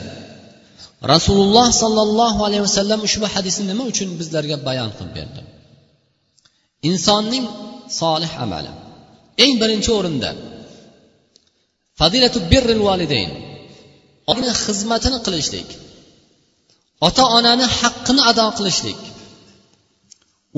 rasululloh 1.13 1.67
sollallohu 1.83 2.41
alayhi 2.47 2.63
vasallam 2.69 3.01
ushbu 3.09 3.27
hadisni 3.35 3.65
nima 3.71 3.85
uchun 3.93 4.09
bizlarga 4.21 4.57
bayon 4.69 4.91
qilib 4.97 5.13
berdi? 5.19 5.41
Insonning 6.91 7.47
solih 8.01 8.33
amali. 8.45 8.71
Eng 9.45 9.55
birinchi 9.63 9.91
o'rinda 9.99 10.31
fadilatu 12.01 12.39
birril 12.53 12.83
validayn. 12.89 13.31
Ona 14.33 14.51
xizmatini 14.65 15.19
qilishlik. 15.27 15.69
Ota 17.07 17.25
onani 17.39 17.67
haqqini 17.79 18.23
ado 18.31 18.47
qilishlik. 18.59 19.01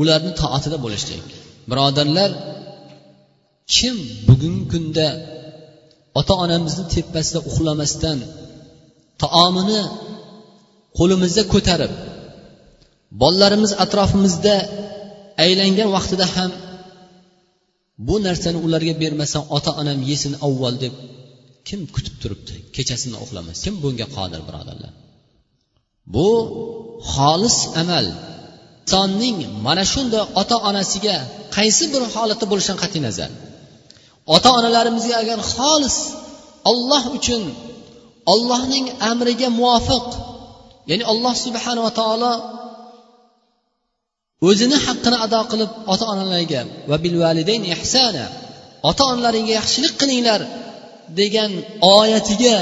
Ularni 0.00 0.33
toatida 0.40 0.76
bo'lishlik. 0.85 1.26
Birodarlar 1.70 2.30
kim 3.74 3.96
bugungi 4.28 4.64
kunda 4.72 5.09
ota 6.20 6.35
onamizni 6.44 6.85
tepasida 6.94 7.40
uxlamasdan 7.50 8.18
taomini 9.22 9.80
qo'limizda 10.98 11.42
ko'tarib 11.52 11.92
bolalarimiz 13.20 13.72
atrofimizda 13.85 14.54
aylangan 15.44 15.88
vaqtida 15.96 16.26
ham 16.35 16.50
bu 18.06 18.14
narsani 18.26 18.59
ularga 18.66 18.94
bermasam 19.02 19.42
ota 19.56 19.70
onam 19.80 19.98
yesin 20.11 20.33
avval 20.46 20.74
deb 20.85 20.94
kim 21.68 21.81
kutib 21.94 22.14
turibdi? 22.23 22.55
Kechasini 22.77 23.16
uxlamas 23.25 23.59
kim 23.64 23.75
bunga 23.85 24.07
qodir 24.16 24.40
birodarlar? 24.49 24.92
Bu 26.14 26.29
xolis 27.12 27.59
amal. 27.83 28.07
Insonning 28.92 29.38
mana 29.66 29.85
shunday 29.92 30.23
ota 30.40 30.57
onasiga 30.68 31.16
qaysi 31.57 31.85
bir 31.92 32.03
holatda 32.14 32.44
bo'lishidan 32.51 32.79
qat'iy 32.83 33.03
nazar. 33.09 33.31
Ota 34.35 34.49
onalarimizga 34.59 35.14
agar 35.23 35.38
xolis 35.55 35.96
olloh 36.70 37.05
uchun 37.16 37.42
ollohning 38.33 38.87
amriga 39.11 39.49
muvofiq 39.61 40.07
ya'ni 40.90 41.05
alloh 41.12 41.35
subhanava 41.44 41.90
taolo 42.01 42.33
o'zini 44.49 44.79
haqqini 44.87 45.16
ado 45.27 45.40
qilib 45.51 45.70
ota 45.92 46.05
onalarga 46.12 46.62
va 46.90 46.96
bil 47.05 47.16
validayn 47.25 47.62
ihsana 47.75 48.27
ota 48.90 49.03
onalaringga 49.12 49.53
yaxshilik 49.61 49.94
qilinglar 50.01 50.40
degan 51.18 51.53
oyatiga 51.99 52.57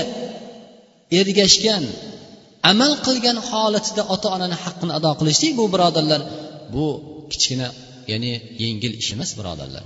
ergashgan 1.20 1.84
amal 2.70 2.92
qilgan 3.06 3.38
holatida 3.48 4.02
ota 4.14 4.28
onani 4.36 4.56
haqqini 4.64 4.92
ado 4.98 5.10
qilishlik 5.20 5.52
bu 5.60 5.64
birodarlar. 5.74 6.20
Bu 6.74 6.84
kichkina 7.30 7.68
ya'ni 8.10 8.32
yengil 8.62 8.92
ish 9.02 9.10
emas 9.16 9.30
birodarlar. 9.38 9.84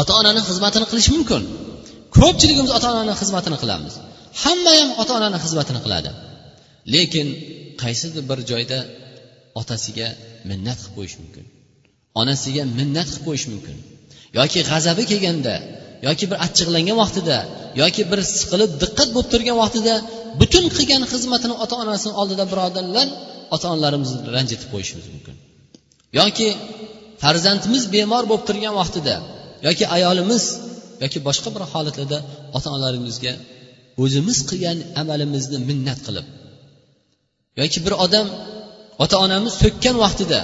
Ota 0.00 0.12
onani 0.20 0.40
xizmatini 0.48 0.86
qilish 0.90 1.08
mumkin. 1.14 1.42
Ko'pchiligimiz 2.16 2.70
ota 2.78 2.86
onani 2.94 3.14
xizmatini 3.20 3.56
qilamiz. 3.62 3.94
Hamma 4.42 4.72
ham 4.78 4.90
ota 5.02 5.12
onani 5.18 5.38
xizmatini 5.44 5.80
qiladi. 5.84 6.10
Lekin 6.94 7.26
qaysidir 7.82 8.22
bir 8.30 8.38
joyda 8.50 8.78
otasiga 9.60 10.08
minnat 10.50 10.78
qilib 10.82 10.94
qo'yish 10.98 11.16
mumkin 11.22 11.44
onasiga 12.20 12.62
minnat 12.78 13.08
qilib 13.10 13.24
qo'yish 13.28 13.46
mumkin 13.52 13.76
yoki 14.38 14.60
g'azabi 14.70 15.02
kelganda 15.10 15.54
yoki 16.06 16.24
bir 16.30 16.38
achchiqlangan 16.46 16.96
vaqtida 17.02 17.36
yoki 17.82 18.02
bir 18.10 18.20
siqilib 18.38 18.70
diqqat 18.82 19.08
bo'lib 19.14 19.28
turgan 19.32 19.56
vaqtida 19.62 19.94
butun 20.40 20.64
qilgan 20.76 21.02
xizmatini 21.12 21.54
ota 21.64 21.74
onasini 21.82 22.14
oldida 22.20 22.44
birodarlar 22.52 23.06
ota 23.54 23.66
onalarimizni 23.72 24.18
ranjitib 24.36 24.68
qo'yishimiz 24.72 25.06
mumkin. 25.14 25.34
Yoki 26.20 26.48
farzandimiz 27.22 27.82
bemor 27.94 28.24
bo'lib 28.30 28.44
turgan 28.48 28.74
vaqtida 28.80 29.14
yoki 29.66 29.84
ayolimiz 29.96 30.44
yoki 31.02 31.18
boshqa 31.28 31.48
bir 31.54 31.62
holatlarda 31.72 32.18
ota 32.56 32.68
onalarimizga 32.76 33.32
o'zimiz 34.02 34.38
qilgan 34.50 34.78
amalimizni 35.02 35.58
minnat 35.68 35.98
qilib 36.06 36.26
yoki 37.60 37.78
bir 37.86 37.94
odam 38.04 38.26
ota 39.04 39.16
onamiz 39.24 39.52
so'kkan 39.62 39.96
vaqtida 40.04 40.40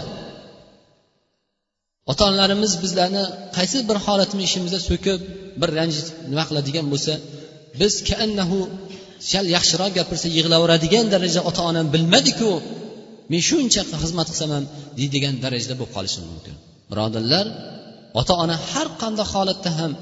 ota 2.11 2.23
onalarimiz 2.29 2.73
bizlarni 2.83 3.25
qaysi 3.57 3.79
bir 3.89 3.99
holatmi 4.07 4.43
ishimizda 4.49 4.81
so'kib 4.89 5.21
bir 5.61 5.69
ranjit 5.79 6.07
nima 6.31 6.45
qiladigan 6.49 6.87
bo'lsa 6.93 7.13
biz 7.81 7.93
kaannahu 8.11 8.59
sal 9.31 9.47
yaxshiroq 9.57 9.93
gapirsa 9.99 10.29
yig'laveradigan 10.39 11.07
darajada 11.15 11.43
ota 11.51 11.63
onam 11.71 11.87
bilmadiku 11.95 12.51
men 13.31 13.41
shuncha 13.51 13.83
xizmat 14.03 14.27
qilsam 14.31 14.51
ham 14.57 14.65
deydigan 14.99 15.35
darajada 15.45 15.75
bo'lib 15.81 15.93
qolishi 15.97 16.19
mumkin. 16.31 16.55
Birodarlar 16.91 17.47
ota 18.21 18.35
ona 18.43 18.57
har 18.71 18.89
qanday 19.03 19.27
holatda 19.33 19.71
ham 19.79 19.93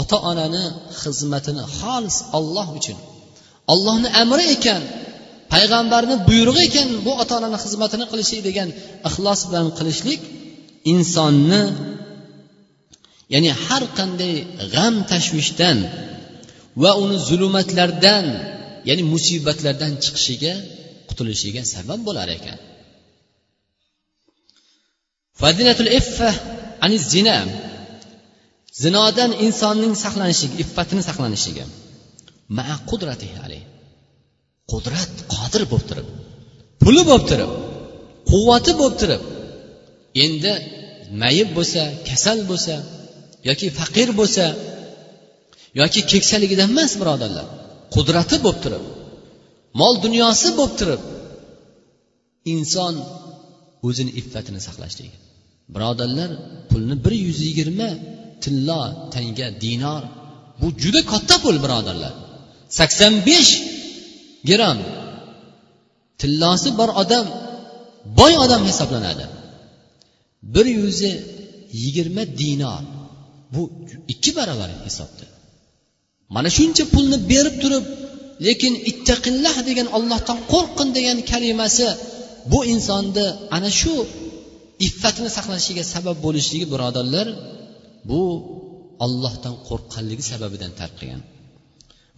ota 0.00 0.16
onani 0.30 0.64
xizmatini 1.02 1.64
xolis 1.78 2.16
olloh 2.38 2.66
uchun 2.78 2.98
ollohni 3.72 4.08
amri 4.22 4.44
ekan 4.56 4.82
payg'ambarni 5.54 6.16
buyrug'i 6.28 6.62
ekan 6.68 6.88
bu 7.06 7.12
ota 7.22 7.32
onani 7.38 7.58
xizmatini 7.64 8.04
qilishlik 8.12 8.40
degan 8.48 8.68
ixlos 9.08 9.40
bilan 9.48 9.66
qilishlik 9.78 10.20
insonni 10.92 11.62
ya'ni 13.32 13.50
har 13.64 13.84
qanday 13.98 14.34
g'am 14.74 14.94
tashvishdan 15.10 15.78
va 16.82 16.90
uni 17.02 17.16
zulumatlardan 17.28 18.26
ya'ni 18.88 19.02
musibatlardan 19.12 19.92
chiqishiga 20.04 20.54
qutulishiga 21.08 21.62
sabab 21.74 22.00
bo'lar 22.08 22.28
ekan. 22.38 22.58
Fadilatul 25.40 25.90
iffa 26.00 26.30
ani 26.84 26.96
zina. 27.12 27.38
Zinodan 28.82 29.30
insonning 29.46 29.94
saqlanishiga 30.04 30.54
iffatini 30.64 31.02
saqlanishiga. 31.08 31.64
Ma 32.56 32.66
qudrati 32.90 33.28
qudrat 34.70 35.12
qodir 35.34 35.62
bo'lib 35.70 35.86
turib 35.90 36.06
puli 36.82 37.02
bo'lib 37.08 37.24
turib 37.30 37.50
quvvati 38.30 38.72
bo'lib 38.80 38.96
turib 39.02 39.22
endi 40.24 40.52
mayib 41.22 41.48
bo'lsa 41.56 41.82
kasal 42.08 42.38
bo'lsa 42.50 42.74
yoki 43.48 43.66
faqir 43.78 44.08
bo'lsa 44.20 44.44
yoki 45.80 46.00
keksaligidan 46.12 46.68
emas 46.74 46.92
birodarlar. 47.00 47.46
Qudrati 47.94 48.36
bo'lib 48.44 48.60
turib 48.64 48.84
mol 49.80 49.94
dunyosi 50.04 50.48
bo'lib 50.58 50.74
turib 50.80 51.02
inson 52.54 52.94
o'zini 53.86 54.12
iffatini 54.20 54.60
saqlashligi 54.66 55.16
birodarlar 55.74 56.30
pulni 56.70 56.96
bir 57.04 57.14
yuz 57.26 57.38
yigirma 57.48 57.90
tillo 58.44 58.82
tanga 59.14 59.48
dinor 59.64 60.02
bu 60.60 60.66
juda 60.82 61.00
katta 61.12 61.36
pul 61.44 61.56
birodarlar. 61.64 62.14
Sakson 62.78 63.14
besh 63.28 63.52
gramm 64.48 64.80
tillosi 66.20 66.70
bor 66.78 66.90
odam 67.02 67.26
boy 68.18 68.32
odam 68.44 68.62
hisoblanadi. 68.70 69.24
bir 70.54 70.66
yuzi 70.78 71.12
yigirma 71.82 72.22
dinor 72.40 72.82
bu 73.54 73.62
ikki 74.12 74.30
barobar 74.38 74.70
hisobda. 74.86 75.26
Mana 76.34 76.48
shuncha 76.56 76.84
pulni 76.94 77.18
berib 77.32 77.56
turib 77.62 77.84
lekin 78.46 78.74
ittaqillah 78.90 79.56
degan 79.68 79.88
ollohdan 79.96 80.38
qo'rqin 80.52 80.88
degan 80.96 81.18
kalimasi 81.30 81.86
bu 82.52 82.58
insonni 82.72 83.26
ana 83.56 83.70
shu 83.80 83.94
iffatini 84.86 85.30
saqlashiga 85.36 85.84
sabab 85.94 86.16
bo'lishligi 86.26 86.66
birodarlar 86.72 87.26
bu 88.10 88.20
ollohdan 89.04 89.54
qo'rqqanligi 89.68 90.24
sababidan 90.32 90.72
tark 90.80 90.94
qilgan. 91.00 91.22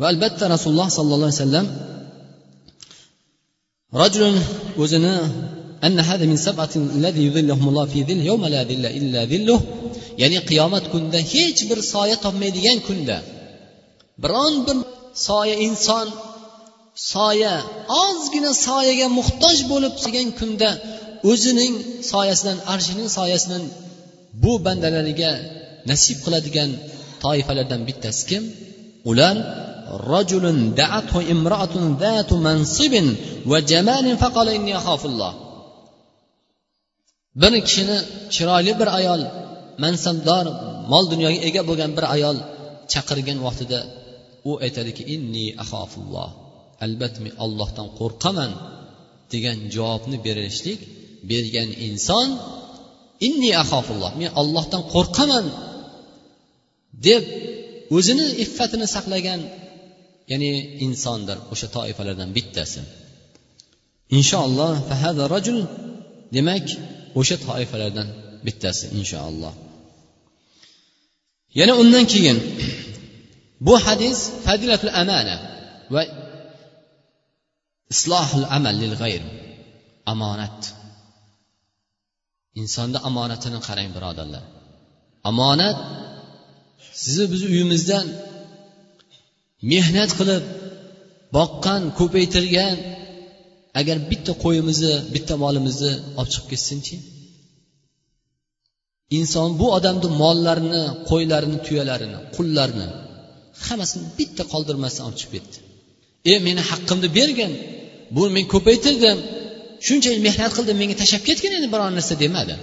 Va 0.01 0.07
albatta 0.12 0.45
rasululloh 0.55 0.89
sollallohu 0.99 1.29
alayhi 1.31 1.43
vasallam 1.43 1.67
rajulun 4.03 4.37
o'zini 4.83 5.15
أن 5.86 6.00
هذا 6.00 6.26
من 6.26 6.38
سبعة 6.38 6.70
الذي 6.76 7.26
يظلهم 7.28 7.70
الله 7.70 7.86
في 7.86 8.04
ظل 8.04 8.22
يوم 8.32 8.46
لا 8.46 8.64
ظل 8.64 8.86
إلا 8.86 9.26
ظله 9.26 9.62
ya'ni 10.22 10.40
qiyomat 10.50 10.86
kunida 10.94 11.20
hech 11.34 11.60
bir 11.70 11.80
soya 11.94 12.18
topmaydigan 12.26 12.80
kunda 12.88 13.18
biron 14.24 14.54
bir 14.68 14.78
soya 15.28 15.56
inson 15.68 16.08
soya 17.14 17.56
ozgina 18.04 18.52
soyaga 18.68 19.08
muhtoj 19.20 19.58
bo'lib 19.72 19.94
turgan 20.02 20.30
kunda 20.40 20.70
o'zining 21.32 21.74
soyasidan 22.12 22.58
arshining 22.74 23.10
soyasidan 23.18 23.64
bu 24.44 24.52
bandalariga 24.66 25.32
nasib 25.90 26.18
qiladigan 26.26 26.70
toifalardan 27.24 27.82
bittasi 27.88 28.22
kim 28.30 28.44
ular 29.12 29.36
رجل 30.16 30.46
دعته 30.84 31.16
امرأة 31.36 31.76
ذات 32.04 32.32
منصب 32.48 32.94
وجمال 33.52 34.06
فقال 34.22 34.48
إني 34.58 34.72
أخاف 34.80 35.02
الله 35.12 35.32
Bir 37.42 37.53
kishini 37.66 37.99
chiroyli 38.35 38.72
bir 38.81 38.88
ayol 38.99 39.22
mansabdor 39.85 40.46
mol 40.92 41.05
dunyoga 41.12 41.38
ega 41.49 41.62
bo'lgan 41.68 41.90
bir 41.96 42.05
ayol 42.16 42.37
chaqirgan 42.92 43.38
vaqtida 43.46 43.79
u 44.49 44.51
aytadiki 44.64 45.03
inni 45.14 45.46
axofulloh 45.62 46.31
albatta 46.85 47.18
men 47.25 47.35
ollohdan 47.44 47.88
qo'rqaman 47.99 48.51
degan 49.33 49.59
javobni 49.75 50.16
berishlik 50.27 50.81
bergan 51.31 51.70
inson 51.88 52.29
inni 53.27 53.51
axofulloh 53.62 54.12
men 54.20 54.31
ollohdan 54.40 54.83
qo'rqaman 54.94 55.46
deb 57.07 57.22
o'zini 57.96 58.27
iffatini 58.44 58.87
saqlagan 58.94 59.40
ya'ni 60.31 60.51
insondir 60.87 61.38
o'sha 61.53 61.66
toifalardan 61.77 62.31
bittasi. 62.37 62.81
Inshaalloh 64.18 64.72
rajul 65.35 65.59
demak 66.37 66.66
o'sha 67.19 67.37
toifalardan 67.47 68.09
bittasi 68.47 68.85
inshaalloh. 68.99 69.55
Yana 71.59 71.75
undan 71.83 72.05
keyin 72.13 72.39
bu 73.67 73.75
hadis 73.87 74.19
fadilatul 74.45 74.93
amana 75.03 75.37
va 75.95 76.03
islohul 77.93 78.47
amal 78.57 78.77
lil 78.83 78.95
g'ayr 79.03 79.23
omonat 80.13 80.59
insonni 82.61 82.99
omonatini 83.09 83.59
qarang 83.69 83.91
birodarlar. 83.97 84.45
Omonat 85.31 85.79
sizni 87.03 87.27
biz 87.33 87.43
uyimizdan 87.51 88.07
mehnat 89.73 90.11
qilib 90.19 90.45
boqqan 91.37 91.83
ko'paytirgan 91.99 92.77
agar 93.81 93.97
bitta 94.11 94.33
qo'yimizni 94.45 94.93
bitta 95.15 95.35
molimizni 95.45 95.93
olib 96.19 96.31
chiqib 96.35 96.49
ketsinchi. 96.53 96.97
Inson 99.19 99.49
bu 99.61 99.67
odamni 99.77 100.09
mollarini 100.23 100.83
qo'ylarini 101.11 101.59
tuyalarini 101.67 102.19
qullarni 102.37 102.87
hammasini 103.67 104.07
bitta 104.19 104.43
qoldirmasdan 104.53 105.05
olib 105.09 105.19
chiqib 105.21 105.33
ketdi. 105.37 105.57
E 106.31 106.35
meni 106.47 106.62
haqqimni 106.71 107.09
bergin 107.19 107.53
bu 108.17 108.23
men 108.37 108.45
ko'paytirdim 108.55 109.19
shunchalik 109.87 110.21
mehnat 110.29 110.53
qildim 110.57 110.77
menga 110.83 110.97
tashlab 111.03 111.23
ketgin 111.29 111.53
endi 111.59 111.69
biron 111.75 111.93
narsa 111.99 112.15
demadi. 112.25 112.55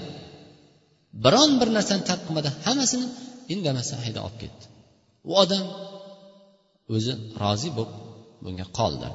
Biron 1.25 1.51
bir 1.59 1.69
narsani 1.77 2.03
tark 2.09 2.21
qilmadi 2.27 2.49
hammasini 2.65 3.07
indamasdan 3.53 3.99
haydab 4.05 4.23
olib 4.27 4.37
ketdi. 4.43 4.65
U 5.29 5.31
odam 5.43 5.65
o'zi 6.95 7.13
rozi 7.41 7.69
bo'lib 7.77 7.93
bunga 8.43 8.65
qoldi. 8.79 9.09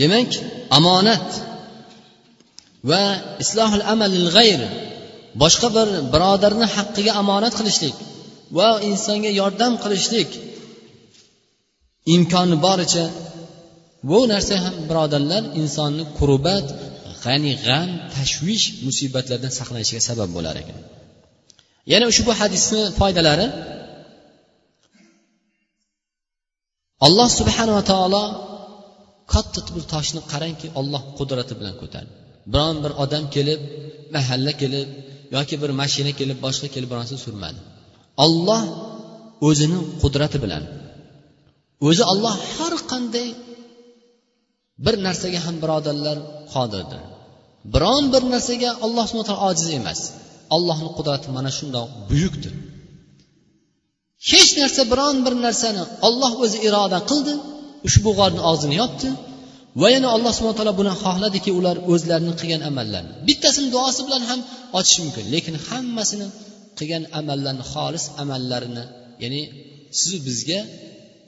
Demak 0.00 0.30
omonat 0.78 1.26
va 2.90 3.02
islohul 3.42 3.84
amalil 3.94 4.28
g'ayr 4.36 4.60
boshqa 5.42 5.68
bir 5.76 5.88
birodarni 6.14 6.66
haqqiga 6.76 7.12
omonat 7.22 7.54
qilishlik 7.58 7.96
va 8.58 8.68
insonga 8.90 9.30
yordam 9.40 9.72
qilishlik 9.84 10.30
imkoni 12.14 12.56
boricha. 12.66 13.04
Bu 14.10 14.18
narsa 14.32 14.54
ham 14.64 14.74
birodarlar 14.90 15.42
insonni 15.60 16.04
qurbat 16.18 16.66
g'ani 17.24 17.52
g'am 17.66 17.88
tashvish 18.14 18.66
musibatlardan 18.86 19.52
saqlanishiga 19.58 20.02
sabab 20.08 20.30
bo'lar 20.36 20.54
ekan. 20.62 20.78
Yana 21.92 22.06
ushbu 22.12 22.32
hadisni 22.40 22.82
foydalari. 22.98 23.46
Alloh 27.06 27.28
subhanava 27.38 27.82
taolo 27.92 28.24
katta 29.34 29.60
bir 29.76 29.84
toshni 29.94 30.20
qarangki 30.32 30.68
olloh 30.80 31.02
qudrati 31.18 31.54
bilan 31.60 31.74
ko'tardi. 31.82 32.12
Biron 32.52 32.76
bir 32.84 32.92
odam 33.04 33.24
kelib 33.34 33.60
mahalla 34.14 34.52
kelib 34.62 34.88
yoki 35.36 35.54
bir 35.62 35.70
mashina 35.80 36.12
kelib 36.20 36.38
boshqa 36.46 36.68
kelib 36.74 36.88
bironsi 36.92 37.16
surmadi. 37.24 37.60
Olloh 38.24 38.62
o'zini 39.48 39.78
qudrati 40.02 40.38
bilan 40.44 40.62
o'zi 41.88 42.02
olloh 42.12 42.34
har 42.54 42.74
qanday 42.92 43.28
bir 44.84 44.94
narsaga 45.06 45.40
ham 45.46 45.56
birodarlar 45.62 46.18
qodirdir. 46.54 47.00
Biron 47.74 48.04
bir 48.14 48.22
narsaga 48.34 48.70
alloh 48.84 49.04
subhana 49.10 49.26
taolo 49.28 49.42
ojiz 49.50 49.68
emas. 49.80 50.00
Allohni 50.56 50.90
qudrati 50.98 51.28
mana 51.36 51.50
shundoq 51.58 51.88
buyukdir. 52.10 52.54
Hech 54.30 54.50
narsa 54.60 54.82
biron 54.92 55.16
bir 55.26 55.34
narsani 55.46 55.82
olloh 56.06 56.32
o'zi 56.44 56.58
iroda 56.68 56.98
qildi 57.10 57.34
ushbu 57.88 58.10
g'orni 58.18 58.40
og'zini 58.50 58.74
yopdi 58.82 59.08
va 59.82 59.88
yana 59.94 60.08
alloh 60.16 60.32
subhana 60.36 60.56
taolo 60.58 60.74
buni 60.80 60.92
xohladiki 61.02 61.50
ular 61.58 61.76
o'zlarini 61.92 62.32
qilgan 62.40 62.62
amallarini 62.70 63.12
bittasini 63.28 63.68
duosi 63.74 64.00
bilan 64.06 64.22
ham 64.30 64.40
ochish 64.78 64.98
mumkin 65.04 65.24
lekin 65.34 65.54
hammasini 65.68 66.26
qilgan 66.78 67.04
amallarni 67.20 67.64
xolis 67.72 68.04
amallarini 68.22 68.84
ya'ni 69.22 69.40
sizu 69.98 70.16
bizga 70.28 70.60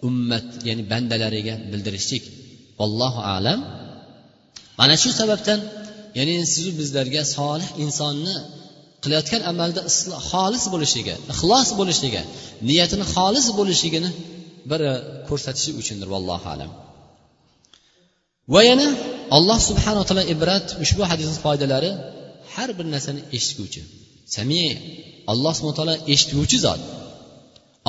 ummat 0.08 0.46
ya'ni 0.68 0.82
bandalariga 0.92 1.54
bildirishlik. 1.72 2.24
Vallohu 2.80 3.20
alam. 3.36 3.60
Mana 4.80 4.94
shu 5.02 5.10
sababdan 5.20 5.60
ya'ni 6.18 6.34
sizu 6.54 6.70
bizlarga 6.80 7.22
solih 7.36 7.68
insonni 7.84 8.36
qilayotgan 9.02 9.42
amalda 9.50 9.80
xolis 10.30 10.64
bo'lishiga 10.74 11.14
ixlos 11.32 11.68
bo'lishiga 11.80 12.22
niyatini 12.68 13.04
xolis 13.14 13.46
bo'lishligini 13.58 14.10
biri 14.70 14.90
ko'rsatishi 15.28 15.70
uchundir 15.80 16.08
vallohu 16.14 16.46
alam. 16.54 16.70
Va 18.54 18.60
yana 18.70 18.86
alloh 19.36 19.58
subhanaa 19.68 20.04
taolo 20.08 20.24
ibrat 20.34 20.66
ushbu 20.84 21.02
hadisni 21.10 21.38
foydalari 21.44 21.90
har 22.54 22.68
bir 22.78 22.86
narsani 22.94 23.20
eshitguvchi. 23.36 23.80
Sami 24.34 24.60
alloh 25.32 25.52
subhana 25.58 25.76
taolo 25.78 25.94
eshitguvchi 26.12 26.58
zot. 26.66 26.80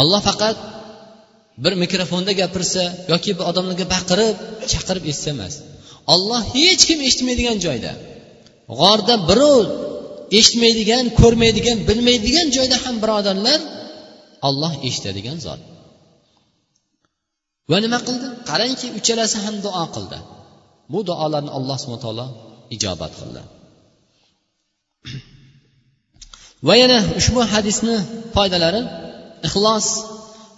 Alloh 0.01 0.21
faqat 0.29 0.57
bir 1.63 1.73
mikrofonda 1.83 2.31
gapirsa 2.41 2.83
yoki 3.11 3.31
bir 3.37 3.45
odamlarga 3.51 3.85
baqirib 3.95 4.35
chaqirib 4.71 5.03
eshitsa 5.11 5.29
emas. 5.35 5.53
Olloh 6.13 6.41
hech 6.55 6.81
kim 6.89 6.99
eshitmaydigan 7.07 7.57
joyda 7.65 7.91
g'orda 8.79 9.15
birov 9.29 9.63
eshitmaydigan 10.39 11.05
ko'rmaydigan 11.19 11.77
bilmaydigan 11.89 12.47
joyda 12.57 12.77
ham 12.85 12.95
birodarlar 13.03 13.59
olloh 14.47 14.73
eshitadigan 14.87 15.37
zot. 15.47 15.61
Va 17.71 17.77
nima 17.85 17.99
qildi? 18.07 18.27
Qarangki 18.49 18.87
uchalasi 18.99 19.37
ham 19.45 19.55
duo 19.65 19.85
qildi. 19.95 20.17
Bu 20.93 20.99
duolarni 21.09 21.51
alloh 21.57 21.77
subhana 21.81 22.01
taolo 22.05 22.25
ijobat 22.75 23.13
qildi. 23.19 23.41
Va 26.67 26.73
yana 26.81 26.99
ushbu 27.19 27.41
hadisni 27.53 27.95
foydalari 28.35 28.81
ixlos. 29.47 29.87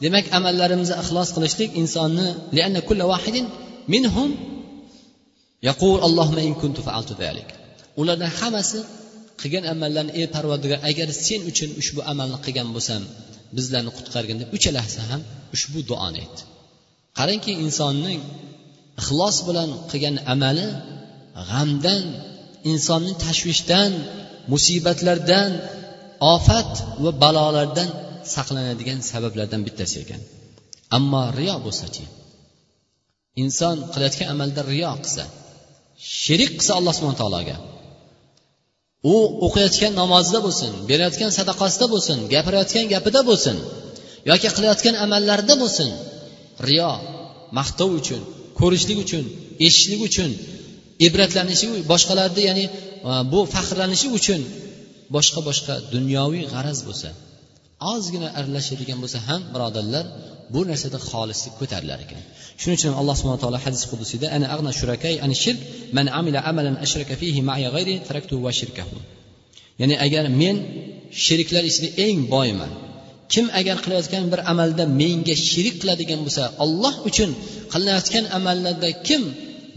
Demak 0.03 0.25
amallarimizni 0.37 0.95
ixlos 1.03 1.29
qilishlik 1.35 1.69
insonni 1.81 2.27
minhum 3.93 4.29
yaqul 5.69 5.97
allohumma 6.07 6.41
in 6.49 6.55
kuntu 6.61 6.81
faaltu 6.87 7.13
zalik 7.21 7.49
ulardan 8.01 8.31
hammasi 8.39 8.79
qilgan 9.41 9.65
amallarni 9.73 10.11
ey 10.19 10.27
parvardigor 10.35 10.79
agar 10.89 11.07
sen 11.25 11.41
uchun 11.51 11.69
ushbu 11.81 12.01
amalni 12.11 12.37
qilgan 12.45 12.67
bo'lsam 12.75 13.01
bizlarni 13.57 13.91
qutqargin 13.97 14.37
deb 14.41 14.49
uchalasi 14.57 14.99
ham 15.09 15.21
ushbu 15.55 15.79
duoni 15.89 16.17
aytdi. 16.23 16.41
Qarangki 17.17 17.51
insonning 17.65 18.21
ixlos 19.01 19.37
bilan 19.47 19.69
qilgan 19.91 20.15
amali 20.33 20.67
g'amdan 21.49 22.03
insonni 22.71 23.13
tashvishdan 23.25 23.91
musibatlardan 24.51 25.51
ofat 26.35 26.71
va 27.03 27.11
balolardan 27.23 27.89
saqlanadigan 28.35 28.99
sabablardan 29.11 29.61
bittasi 29.67 29.95
ekan. 30.03 30.21
Ammo 30.97 31.23
riyo 31.39 31.55
bo'lsachi 31.65 32.05
inson 33.43 33.77
qilayotgan 33.93 34.27
amalda 34.33 34.61
riyo 34.71 34.91
qilsa 35.03 35.23
sherik 36.21 36.51
qilsa 36.59 36.71
alloh 36.79 36.93
subhana 36.97 37.17
taologa 37.21 37.57
u 39.13 39.15
o'qiyotgan 39.45 39.93
namozida 40.01 40.39
bo'lsin 40.47 40.71
berayotgan 40.89 41.31
sadaqasida 41.39 41.85
bo'lsin 41.93 42.17
gapirayotgan 42.33 42.85
gapida 42.93 43.21
bo'lsin 43.29 43.55
yoki 44.29 44.47
qilayotgan 44.55 44.95
amallarida 45.05 45.55
bo'lsin 45.63 45.89
riyo 46.69 46.93
maqtov 47.57 47.89
uchun 47.99 48.21
ko'rishlik 48.59 48.97
uchun 49.05 49.23
eshitishlik 49.65 50.01
uchun 50.09 50.31
ibratlanishi 51.07 51.67
boshqalarni 51.91 52.41
ya'ni 52.49 52.65
e, 52.67 52.71
bu 53.31 53.39
faxrlanishi 53.53 54.07
uchun 54.17 54.41
boshqa 55.15 55.39
boshqa 55.49 55.73
dunyoviy 55.95 56.43
g'araz 56.53 56.79
bo'lsa 56.87 57.09
ozgina 57.93 58.27
aralashadigan 58.39 58.97
bo'lsa 59.03 59.19
ham 59.27 59.41
birodarlar 59.53 60.05
bu 60.53 60.61
narsada 60.71 60.97
xolislik 61.09 61.53
ko'tarilar 61.59 61.99
ekan. 62.05 62.21
Shuning 62.61 62.77
uchun 62.79 62.93
alloh 62.99 63.15
subhana 63.19 63.39
taolo 63.43 63.59
hadis 63.65 63.83
qudusiyda 63.91 64.27
ana 64.35 64.45
ag'na 64.55 64.71
shurakay 64.79 65.15
ani 65.25 65.35
shirk 65.43 65.59
man 65.97 66.05
amila 66.19 66.39
amalan 66.49 66.75
ashraka 66.85 67.13
fihi 67.21 67.39
ma'a 67.49 67.69
g'ayri 67.75 67.95
taraktu 68.07 68.35
va 68.45 68.51
shirkahu. 68.59 68.97
Ya'ni 69.81 69.95
agar 70.05 70.23
men 70.41 70.55
sheriklar 71.25 71.63
ichida 71.69 71.89
eng 72.05 72.17
boyman 72.33 72.71
kim 73.33 73.45
agar 73.59 73.77
qilayotgan 73.83 74.23
bir 74.31 74.39
amalda 74.51 74.83
menga 75.01 75.35
sherik 75.49 75.75
qiladigan 75.81 76.19
bo'lsa 76.25 76.43
olloh 76.63 76.95
uchun 77.09 77.29
qilinayotgan 77.73 78.25
amallarda 78.37 78.89
kim 79.07 79.21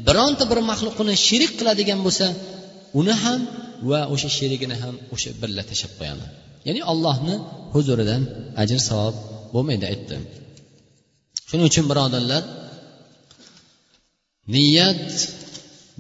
bironta 0.07 0.45
bir 0.51 0.59
maxluqini 0.71 1.15
sherik 1.27 1.53
qiladigan 1.59 2.01
bo'lsa 2.07 2.27
uni 3.01 3.15
ham 3.25 3.41
va 3.91 4.01
o'sha 4.15 4.29
sherigini 4.39 4.77
ham 4.83 4.95
o'sha 5.15 5.31
birla 5.41 5.63
tashlab 5.71 5.93
qo'yadi. 5.99 6.25
Ya'ni 6.67 6.81
ollohni 6.93 7.37
huzuridan 7.75 8.23
ajr 8.63 8.79
savob 8.89 9.17
bo'lmaydi 9.55 9.85
aytdi. 9.93 10.17
Shuning 11.49 11.67
uchun 11.71 11.85
birodarlar 11.91 12.43
niyat 14.55 15.11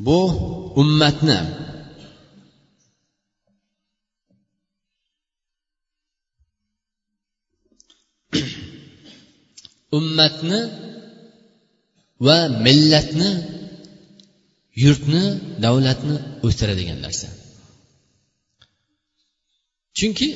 bu 0.06 0.18
ummatni 0.82 1.38
ummatni 9.98 10.60
va 12.26 12.38
millatni 12.66 13.30
yurtni 14.84 15.24
davlatni 15.64 16.16
o'stiradigan 16.46 16.98
narsa. 17.06 17.28
Chunki 19.98 20.28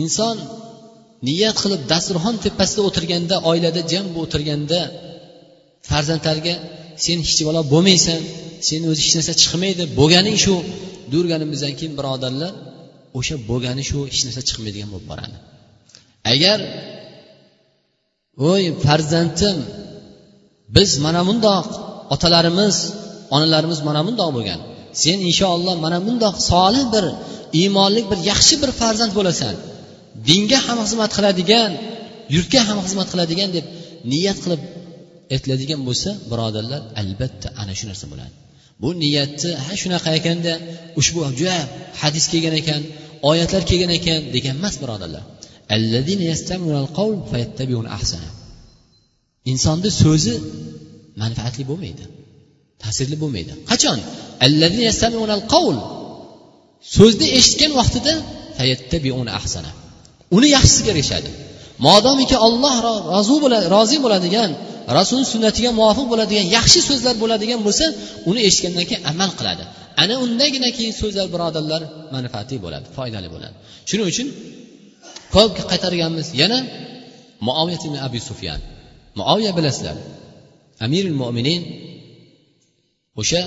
inson 0.00 0.36
niyat 1.28 1.56
qilib 1.62 1.82
dasturxon 1.92 2.34
tepasida 2.44 2.80
o'tirganda 2.88 3.36
oilada 3.50 3.80
jam 3.92 4.06
o'tirganda 4.22 4.80
farzandlarga 5.88 6.54
sen 7.04 7.18
hech 7.28 7.40
bola 7.48 7.60
bo'lmaysan 7.72 8.20
sen 8.68 8.80
o'zi 8.90 9.00
hech 9.04 9.14
narsa 9.18 9.32
chiqmaydi 9.42 9.84
bo'lganing 9.98 10.36
shu 10.44 10.54
durganimizdan 11.12 11.72
keyin 11.78 11.94
birodarlar 11.98 12.52
o'sha 13.18 13.34
bo'lgani 13.50 13.82
shu 13.90 13.98
hech 14.12 14.22
narsa 14.26 14.42
chiqmaydigan 14.48 14.88
bo'lib 14.92 15.06
boradi. 15.12 15.36
Agar 16.32 16.58
voy 18.40 18.64
farzandim 18.84 19.56
biz 20.76 20.90
mana 21.04 21.22
bundoq 21.28 21.66
otalarimiz 22.14 22.76
onalarimiz 23.34 23.80
mana 23.88 24.00
bundoq 24.06 24.30
bo'lgan. 24.36 24.60
Sen 25.02 25.18
inshaalloh 25.28 25.76
mana 25.84 25.98
bundoq 26.06 26.34
solih 26.50 26.84
bir 26.94 27.04
iymonli 27.60 28.02
bir 28.10 28.18
yaxshi 28.30 28.54
bir 28.62 28.70
farzand 28.80 29.12
bo'lasan. 29.18 29.54
Dinga 30.28 30.58
ham 30.66 30.78
xizmat 30.86 31.10
qiladigan 31.16 31.70
yurtga 32.34 32.60
ham 32.68 32.78
xizmat 32.86 33.08
qiladigan 33.12 33.50
deb 33.56 33.66
niyat 34.12 34.38
qilib 34.44 34.62
aytiladigan 35.34 35.80
bo'lsa 35.88 36.10
birodarlar 36.30 36.80
albatta 37.00 37.48
ana 37.62 37.72
shu 37.78 37.84
narsa 37.90 38.06
bo'ladi. 38.12 38.32
Bu 38.82 38.88
niyatni 39.02 39.50
ha 39.64 39.72
shunaqa 39.82 40.10
ekanda 40.18 40.52
ushbu 41.00 41.20
juda 41.38 41.58
hadis 42.00 42.24
kelgan 42.32 42.54
ekan 42.62 42.82
oyatlar 43.30 43.62
kelgan 43.70 43.92
ekan 43.98 44.20
degan 44.34 44.54
emas 44.60 44.74
birodarlar. 44.82 45.22
Insonni 49.52 49.90
so'zi 50.02 50.34
manfaatli 51.22 51.64
bo'lmaydi 51.70 52.04
ta'sirli 52.82 53.16
bo'lmaydi 53.22 53.52
qachon 53.70 53.98
so'zni 56.96 57.26
eshitgan 57.38 57.72
vaqtida 57.80 58.12
uni 60.36 60.48
yaxshisiga 60.56 60.90
erishadi 60.94 61.30
modomiki 61.86 62.36
olloh 62.46 62.74
rozi 62.86 63.36
rozi 63.74 63.96
bo'ladigan 64.04 64.50
rasulni 64.98 65.26
sunnatiga 65.34 65.70
muvofiq 65.80 66.06
bo'ladigan 66.12 66.46
yaxshi 66.56 66.80
so'zlar 66.88 67.14
bo'ladigan 67.22 67.60
bo'lsa 67.66 67.84
uni 68.30 68.40
eshitgandan 68.48 68.84
keyin 68.90 69.02
amal 69.12 69.30
qiladi 69.38 69.64
ana 70.02 70.14
undagina 70.24 70.68
keyin 70.76 70.94
so'zlar 71.00 71.26
birodarlar 71.34 71.82
manfaatli 72.14 72.56
bo'ladi 72.64 72.86
foydali 72.96 73.28
bo'ladi 73.34 73.54
shuning 73.88 74.06
uchun 74.12 74.28
ko'p 75.34 75.56
qaytarganmiz. 75.70 76.28
Yana 76.42 76.58
muoviyat 77.46 77.82
ibn 77.88 77.96
abi 78.06 78.20
sufyan. 78.30 78.60
Muoviya 79.18 79.52
bilasizlar 79.58 79.96
amirul 80.84 81.16
mo'minin 81.22 81.62
o'sha 83.20 83.42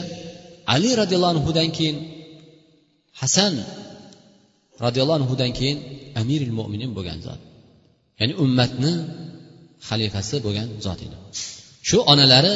ali 0.73 0.89
roziyallohu 1.01 1.33
anhudan 1.35 1.69
keyin 1.77 1.97
hasan 3.21 3.53
roziyallohu 4.85 5.17
anhudan 5.21 5.51
keyin 5.59 5.77
amiril 6.21 6.53
mo'minin 6.59 6.89
bo'lgan 6.97 7.19
zot. 7.27 7.41
Ya'ni 8.19 8.33
ummatni 8.43 8.93
xalifasi 9.87 10.35
bo'lgan 10.45 10.67
zot 10.85 10.99
edi. 11.05 11.17
Shu 11.87 11.97
onalari 12.11 12.55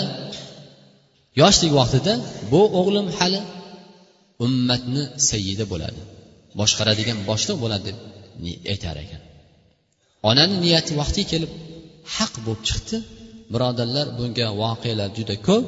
yoshlik 1.42 1.72
vaqtida 1.80 2.14
bu 2.52 2.62
o'g'lim 2.80 3.08
hali 3.18 3.40
ummatni 4.46 5.04
sayyidi 5.30 5.66
bo'ladi. 5.72 6.02
Boshqaradigan 6.60 7.18
boshliq 7.30 7.58
bo'ladi. 7.64 7.90
deb 7.90 7.98
aytar 8.74 8.98
ekan. 9.06 9.22
Onani 10.30 10.56
niyati 10.66 10.92
vaqti 11.02 11.22
kelib 11.32 11.52
haq 12.16 12.34
bo'lib 12.46 12.62
chiqdi. 12.70 12.98
Birodarlar 13.54 14.08
bunga 14.18 14.48
voqealar 14.62 15.10
juda 15.18 15.36
ko'p. 15.48 15.66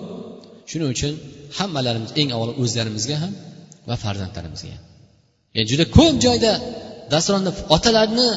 Shuning 0.70 0.90
uchun 0.96 1.14
hammalarimiz 1.58 2.12
eng 2.22 2.30
avvalo 2.36 2.54
o'zlarimizga 2.64 3.16
ham 3.24 3.34
va 3.90 3.96
farzandlarimizga 4.04 4.72
ham. 4.76 4.84
Ya'ni 5.56 5.68
juda 5.72 5.86
ko'p 5.98 6.16
joyda 6.26 6.52
dasturxonda 7.14 7.52
otalarni 7.76 8.30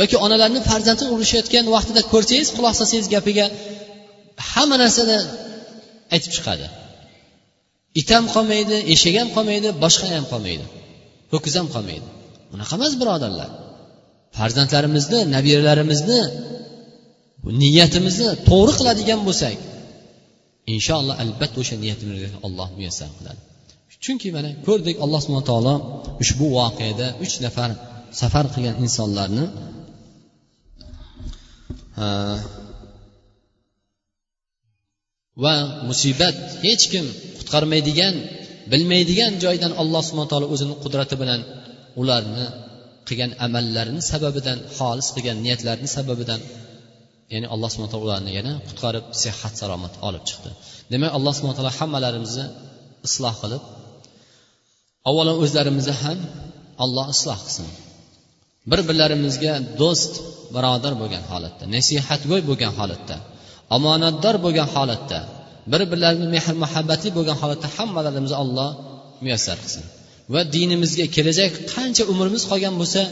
yoki 0.00 0.16
onalarni 0.26 0.60
farzandini 0.70 1.10
urishayotgan 1.16 1.64
vaqtida 1.76 2.00
ko'rsangiz 2.12 2.48
quloq 2.56 2.74
solsangiz 2.80 3.08
gapiga 3.14 3.46
hamma 4.52 4.76
narsani 4.82 5.18
aytib 6.14 6.32
chiqadi. 6.36 6.66
It 8.00 8.08
ham 8.14 8.24
qolmaydi 8.34 8.76
eshak 8.94 9.14
ham 9.20 9.28
qolmaydi 9.36 9.68
boshqa 9.84 10.06
ham 10.16 10.24
qolmaydi 10.32 10.64
ho'kiz 11.32 11.54
ham 11.58 11.68
qolmaydi. 11.74 12.08
Unaqa 12.54 12.72
emas 12.78 12.92
birodarlar. 13.00 13.50
Farzandlarimizni 14.38 15.18
nabiralarimizni 15.34 16.20
niyatimizni 17.62 18.28
to'g'ri 18.50 18.72
qiladigan 18.78 19.20
bo'lsak 19.28 19.56
inshaalloh 20.74 21.14
albatta 21.24 21.56
o'sha 21.62 21.76
niyatimizni 21.84 22.38
alloh 22.46 22.68
muyassar 22.76 23.10
qiladi. 23.18 23.40
Chunki 24.04 24.28
mana 24.36 24.50
ko'rdik 24.66 24.96
alloh 25.04 25.20
subhana 25.24 25.44
taolo 25.50 25.74
ushbu 26.22 26.46
voqeada 26.58 27.06
uch 27.24 27.34
nafar 27.46 27.70
safar 28.20 28.44
qilgan 28.54 28.76
insonlarni 28.84 29.44
va 35.42 35.54
musibat 35.88 36.36
hech 36.66 36.84
kim 36.92 37.06
qutqarmaydigan 37.38 38.14
bilmaydigan 38.72 39.32
joydan 39.44 39.72
alloh 39.82 40.02
subhana 40.08 40.28
taolo 40.32 40.46
o'zini 40.54 40.74
qudrati 40.84 41.14
bilan 41.22 41.40
ularni 42.00 42.46
qilgan 43.12 43.32
amallarini 43.46 44.02
sababidan 44.12 44.58
xolis 44.78 45.08
qilgan 45.14 45.36
niyatlarini 45.44 45.88
sababidan 45.96 46.40
ya'ni 47.32 47.46
alloh 47.54 47.68
subhana 47.72 47.90
taolo 47.92 48.06
ularni 48.08 48.30
yana 48.38 48.52
qutqarib 48.68 49.04
sehat 49.22 49.52
salomat 49.60 49.94
olib 50.08 50.22
chiqdi. 50.28 50.50
Demak 50.92 51.10
alloh 51.18 51.32
subhana 51.36 51.56
taolo 51.58 51.72
hammalarimizni 51.78 52.46
isloh 53.08 53.34
qilib 53.42 53.62
avvalo 55.08 55.32
o'zlarimizni 55.44 55.94
ham 56.02 56.18
olloh 56.84 57.06
isloh 57.14 57.38
qilsin. 57.46 57.66
Bir 58.70 58.80
birlarimizga 58.88 59.52
do'st 59.80 60.12
birodar 60.54 60.92
bo'lgan 61.02 61.24
holatda 61.30 61.64
nasihatgo'y 61.76 62.42
bo'lgan 62.50 62.72
holatda 62.78 63.16
omonatdor 63.76 64.36
bo'lgan 64.44 64.68
holatda 64.74 65.18
bir 65.72 65.82
birlarini 65.92 66.26
mehr 66.34 66.46
muhabbatli 66.64 67.10
bo'lgan 67.16 67.36
holatda 67.42 67.68
hammalarimizni 67.76 68.36
olloh 68.44 68.68
muyassar 69.24 69.56
qilsin. 69.64 69.84
Va 70.34 70.40
dinimizga 70.56 71.06
kelajak 71.16 71.52
qancha 71.74 72.02
umrimiz 72.12 72.42
qolgan 72.50 72.74
bo'lsa 72.80 73.02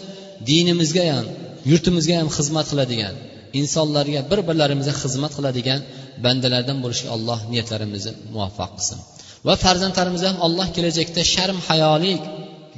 dinimizga 0.51 1.05
ham 1.13 1.27
yurtimizga 1.71 2.15
ham 2.21 2.29
xizmat 2.37 2.67
qiladigan 2.73 3.15
insonlarga 3.61 4.21
bir 4.31 4.41
birlarimizga 4.49 4.95
xizmat 5.03 5.33
qiladigan 5.39 5.81
bandalardan 6.25 6.79
bo'lishga 6.85 7.09
alloh 7.17 7.39
niyatlarimizni 7.53 8.13
muvaffaq 8.35 8.71
qilsin. 8.79 8.99
Va 9.47 9.55
farzandlarimizni 9.65 10.29
ham 10.33 10.39
alloh 10.47 10.67
kelajakda 10.77 11.23
sharm 11.35 11.59
hayolik 11.69 12.23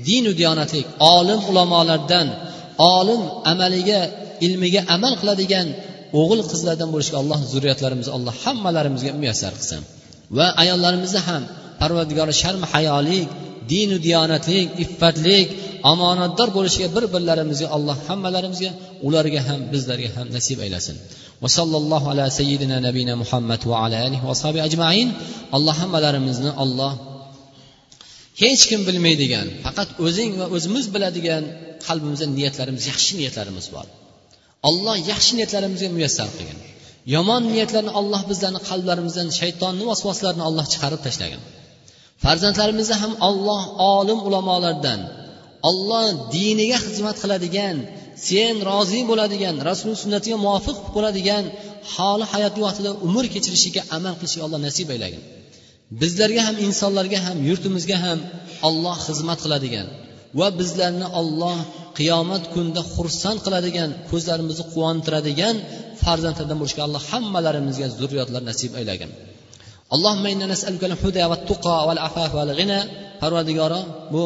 dinu 0.09 0.31
diyonatlik 0.41 0.87
olim 1.17 1.41
ulamolardan 1.51 2.29
olim 2.99 3.23
amaliga 3.53 4.01
ilmiga 4.47 4.81
amal 4.97 5.15
qiladigan 5.21 5.67
o'g'il 6.21 6.41
qizlardan 6.53 6.89
bo'lishga 6.95 7.17
alloh 7.23 7.41
zurriyatlarimizni 7.53 8.13
alloh 8.19 8.35
hammalarimizga 8.45 9.11
muyassar 9.21 9.53
qilsin. 9.59 9.81
Va 10.39 10.47
ayollarimizni 10.63 11.21
ham 11.29 11.43
parvardigori 11.81 12.35
sharm 12.43 12.63
hayolik 12.73 13.29
dinu 13.73 13.97
diyonatlik 14.07 14.69
iffatlik 14.85 15.49
omonatdor 15.93 16.49
bo'lishga 16.57 16.87
bir 16.97 17.05
birlarimizga 17.15 17.69
alloh 17.77 17.97
hammalarimizga 18.09 18.71
ularga 19.07 19.41
ham 19.49 19.61
bizlarga 19.73 20.11
ham 20.17 20.27
nasib 20.37 20.59
aylasin. 20.67 20.97
Va 21.43 21.49
sallallohu 21.59 22.07
ala 22.13 22.25
sayyidina 22.39 22.77
nabiyina 22.87 23.15
muhammad 23.23 23.61
va 23.71 23.77
ala 23.85 23.97
alihi 24.07 24.25
va 24.31 24.35
ajmain. 24.69 25.09
Alloh 25.57 25.75
hammalarimizni 25.83 26.51
olloh 26.65 26.93
hech 28.43 28.63
kim 28.71 28.81
bilmaydigan 28.89 29.47
faqat 29.65 29.89
o'zing 30.07 30.33
va 30.41 30.47
o'zimiz 30.57 30.87
biladigan 30.95 31.45
qalbimizda 31.87 32.27
niyatlarimiz 32.39 32.85
yaxshi 32.91 33.13
niyatlarimiz 33.21 33.67
bor. 33.75 33.87
Alloh 34.69 34.97
yaxshi 35.11 35.33
niyatlarimizga 35.39 35.89
muyassar 35.97 36.29
qilgin. 36.37 36.59
Yomon 37.15 37.43
niyatlarni 37.55 37.93
alloh 38.01 38.23
bizlarni 38.31 38.61
qalblarimizdan 38.71 39.29
shaytonni 39.41 39.85
vasvaslarini 39.91 40.45
alloh 40.49 40.67
chiqarib 40.73 41.01
tashlagin. 41.07 41.43
Farzandlarimizni 42.25 42.97
ham 43.03 43.13
olloh 43.29 43.63
olim 43.97 44.19
ulamolardan 44.29 45.01
olloh 45.71 46.07
diniga 46.37 46.79
xizmat 46.87 47.17
qiladigan 47.23 47.77
sen 48.29 48.55
rozi 48.71 49.01
bo'ladigan 49.11 49.55
rasul 49.69 49.93
sunnatiga 50.03 50.37
muvofiq 50.45 50.79
bo'ladigan 50.97 51.45
holi 51.95 52.25
hayoti 52.33 52.61
vaqtida 52.67 52.91
umr 53.07 53.25
kechirishiga 53.35 53.83
amal 53.97 54.15
qilishga 54.21 54.43
alloh 54.47 54.61
nasib 54.69 54.89
aylagin 54.95 55.23
bizlarga 56.01 56.43
ham 56.49 56.57
insonlarga 56.67 57.19
ham 57.27 57.37
yurtimizga 57.49 57.97
ham 58.05 58.19
olloh 58.69 58.97
xizmat 59.07 59.39
qiladigan 59.45 59.87
va 60.39 60.49
bizlarni 60.61 61.07
olloh 61.21 61.59
qiyomat 61.99 62.45
kunida 62.55 62.83
xursand 62.95 63.39
qiladigan 63.47 63.91
ko'zlarimizni 64.11 64.65
quvontiradigan 64.73 65.57
farzandlardan 66.03 66.59
bo'lishga 66.61 66.83
alloh 66.87 67.03
hammalarimizga 67.11 67.87
zurriyotlar 67.99 68.43
nasib 68.51 68.73
aylagin 68.81 69.11
parvardigoro 73.23 73.81
bu 74.15 74.25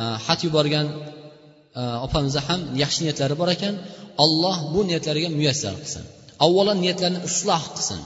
e, 0.00 0.02
xat 0.26 0.40
yuborgan 0.46 0.86
e, 1.80 1.82
opamizni 2.06 2.40
ham 2.48 2.60
yaxshi 2.82 3.00
niyatlari 3.04 3.34
bor 3.40 3.48
ekan. 3.56 3.74
Olloh 4.24 4.56
bu 4.74 4.80
niyatlariga 4.88 5.28
muyassar 5.38 5.74
qilsin. 5.82 6.04
Avvalo 6.44 6.72
niyatlarni 6.82 7.20
isloh 7.28 7.62
qilsin. 7.74 8.00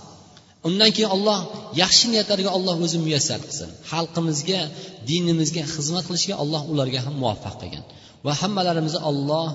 Undan 0.69 0.91
keyin 0.97 1.11
olloh 1.17 1.39
yaxshi 1.83 2.07
niyatlarga 2.13 2.51
olloh 2.57 2.77
o'zi 2.85 2.99
muyassar 3.07 3.39
qilsin. 3.47 3.71
Xalqimizga 3.91 4.61
dinimizga 5.11 5.63
xizmat 5.75 6.05
qilishga 6.09 6.35
olloh 6.43 6.63
ularga 6.73 7.01
ham 7.07 7.15
muvaffaq 7.23 7.55
qilgin 7.63 7.85
va 8.27 8.33
hammalarimizni 8.41 9.01
olloh 9.11 9.49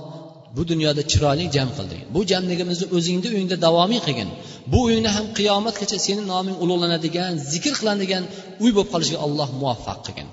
bu 0.57 0.62
dunyoda 0.71 1.03
chiroyli 1.11 1.45
jam 1.57 1.69
qildi 1.77 1.99
bu 2.14 2.21
jamligimizni 2.31 2.87
o'zingni 2.97 3.29
uyingda 3.35 3.57
davomiy 3.66 4.01
qilgin 4.07 4.31
bu 4.73 4.79
uyingda 4.87 5.11
ham 5.16 5.27
qiyomatgacha 5.38 5.99
seni 6.07 6.23
noming 6.33 6.57
ulug'lanadigan 6.64 7.33
zikr 7.53 7.73
qilinadigan 7.79 8.25
uy 8.64 8.71
bo'lib 8.77 8.90
qolishiga 8.95 9.19
alloh 9.27 9.49
muvaffaq 9.61 9.99
qilgin 10.07 10.29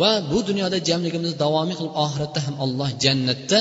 va 0.00 0.10
bu 0.30 0.38
dunyoda 0.48 0.78
jamligimizni 0.88 1.36
davomiy 1.44 1.76
qilib 1.78 1.94
oxiratda 2.04 2.40
ham 2.46 2.54
alloh 2.64 2.88
jannatda 3.04 3.60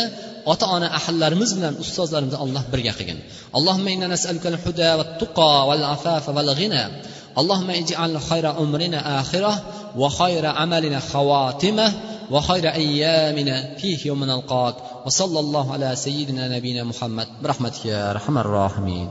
ota 0.51 0.65
ona 0.75 0.87
ahllarimiz 0.99 1.49
bilan 1.57 1.73
ustozlarimizni 1.83 2.39
alloh 2.45 2.63
birga 2.73 2.93
qilgin 2.99 3.19
allohumma 3.57 3.89
inna 3.95 4.07
nas'aluka 4.15 4.49
huda 4.65 4.89
va 4.99 5.05
tuqo 5.21 5.51
val 5.69 5.83
afafa 5.95 6.29
val 6.37 6.51
ghina 6.61 6.83
اللهم 7.41 7.69
اجعل 7.81 8.13
خير 8.29 8.45
أمرنا 8.63 8.99
آخرة 9.21 9.53
وخير 10.01 10.45
عملنا 10.45 10.99
خواتمة 10.99 11.87
وخير 12.30 12.72
أيامنا 12.72 13.74
فيه 13.74 14.06
يوم 14.06 14.24
نلقاك 14.24 14.74
وصلى 15.06 15.40
الله 15.40 15.72
على 15.72 15.96
سيدنا 15.96 16.56
نبينا 16.56 16.84
محمد 16.84 17.28
برحمتك 17.42 17.86
يا 17.86 18.10
أرحم 18.10 18.38
الراحمين. 18.38 19.10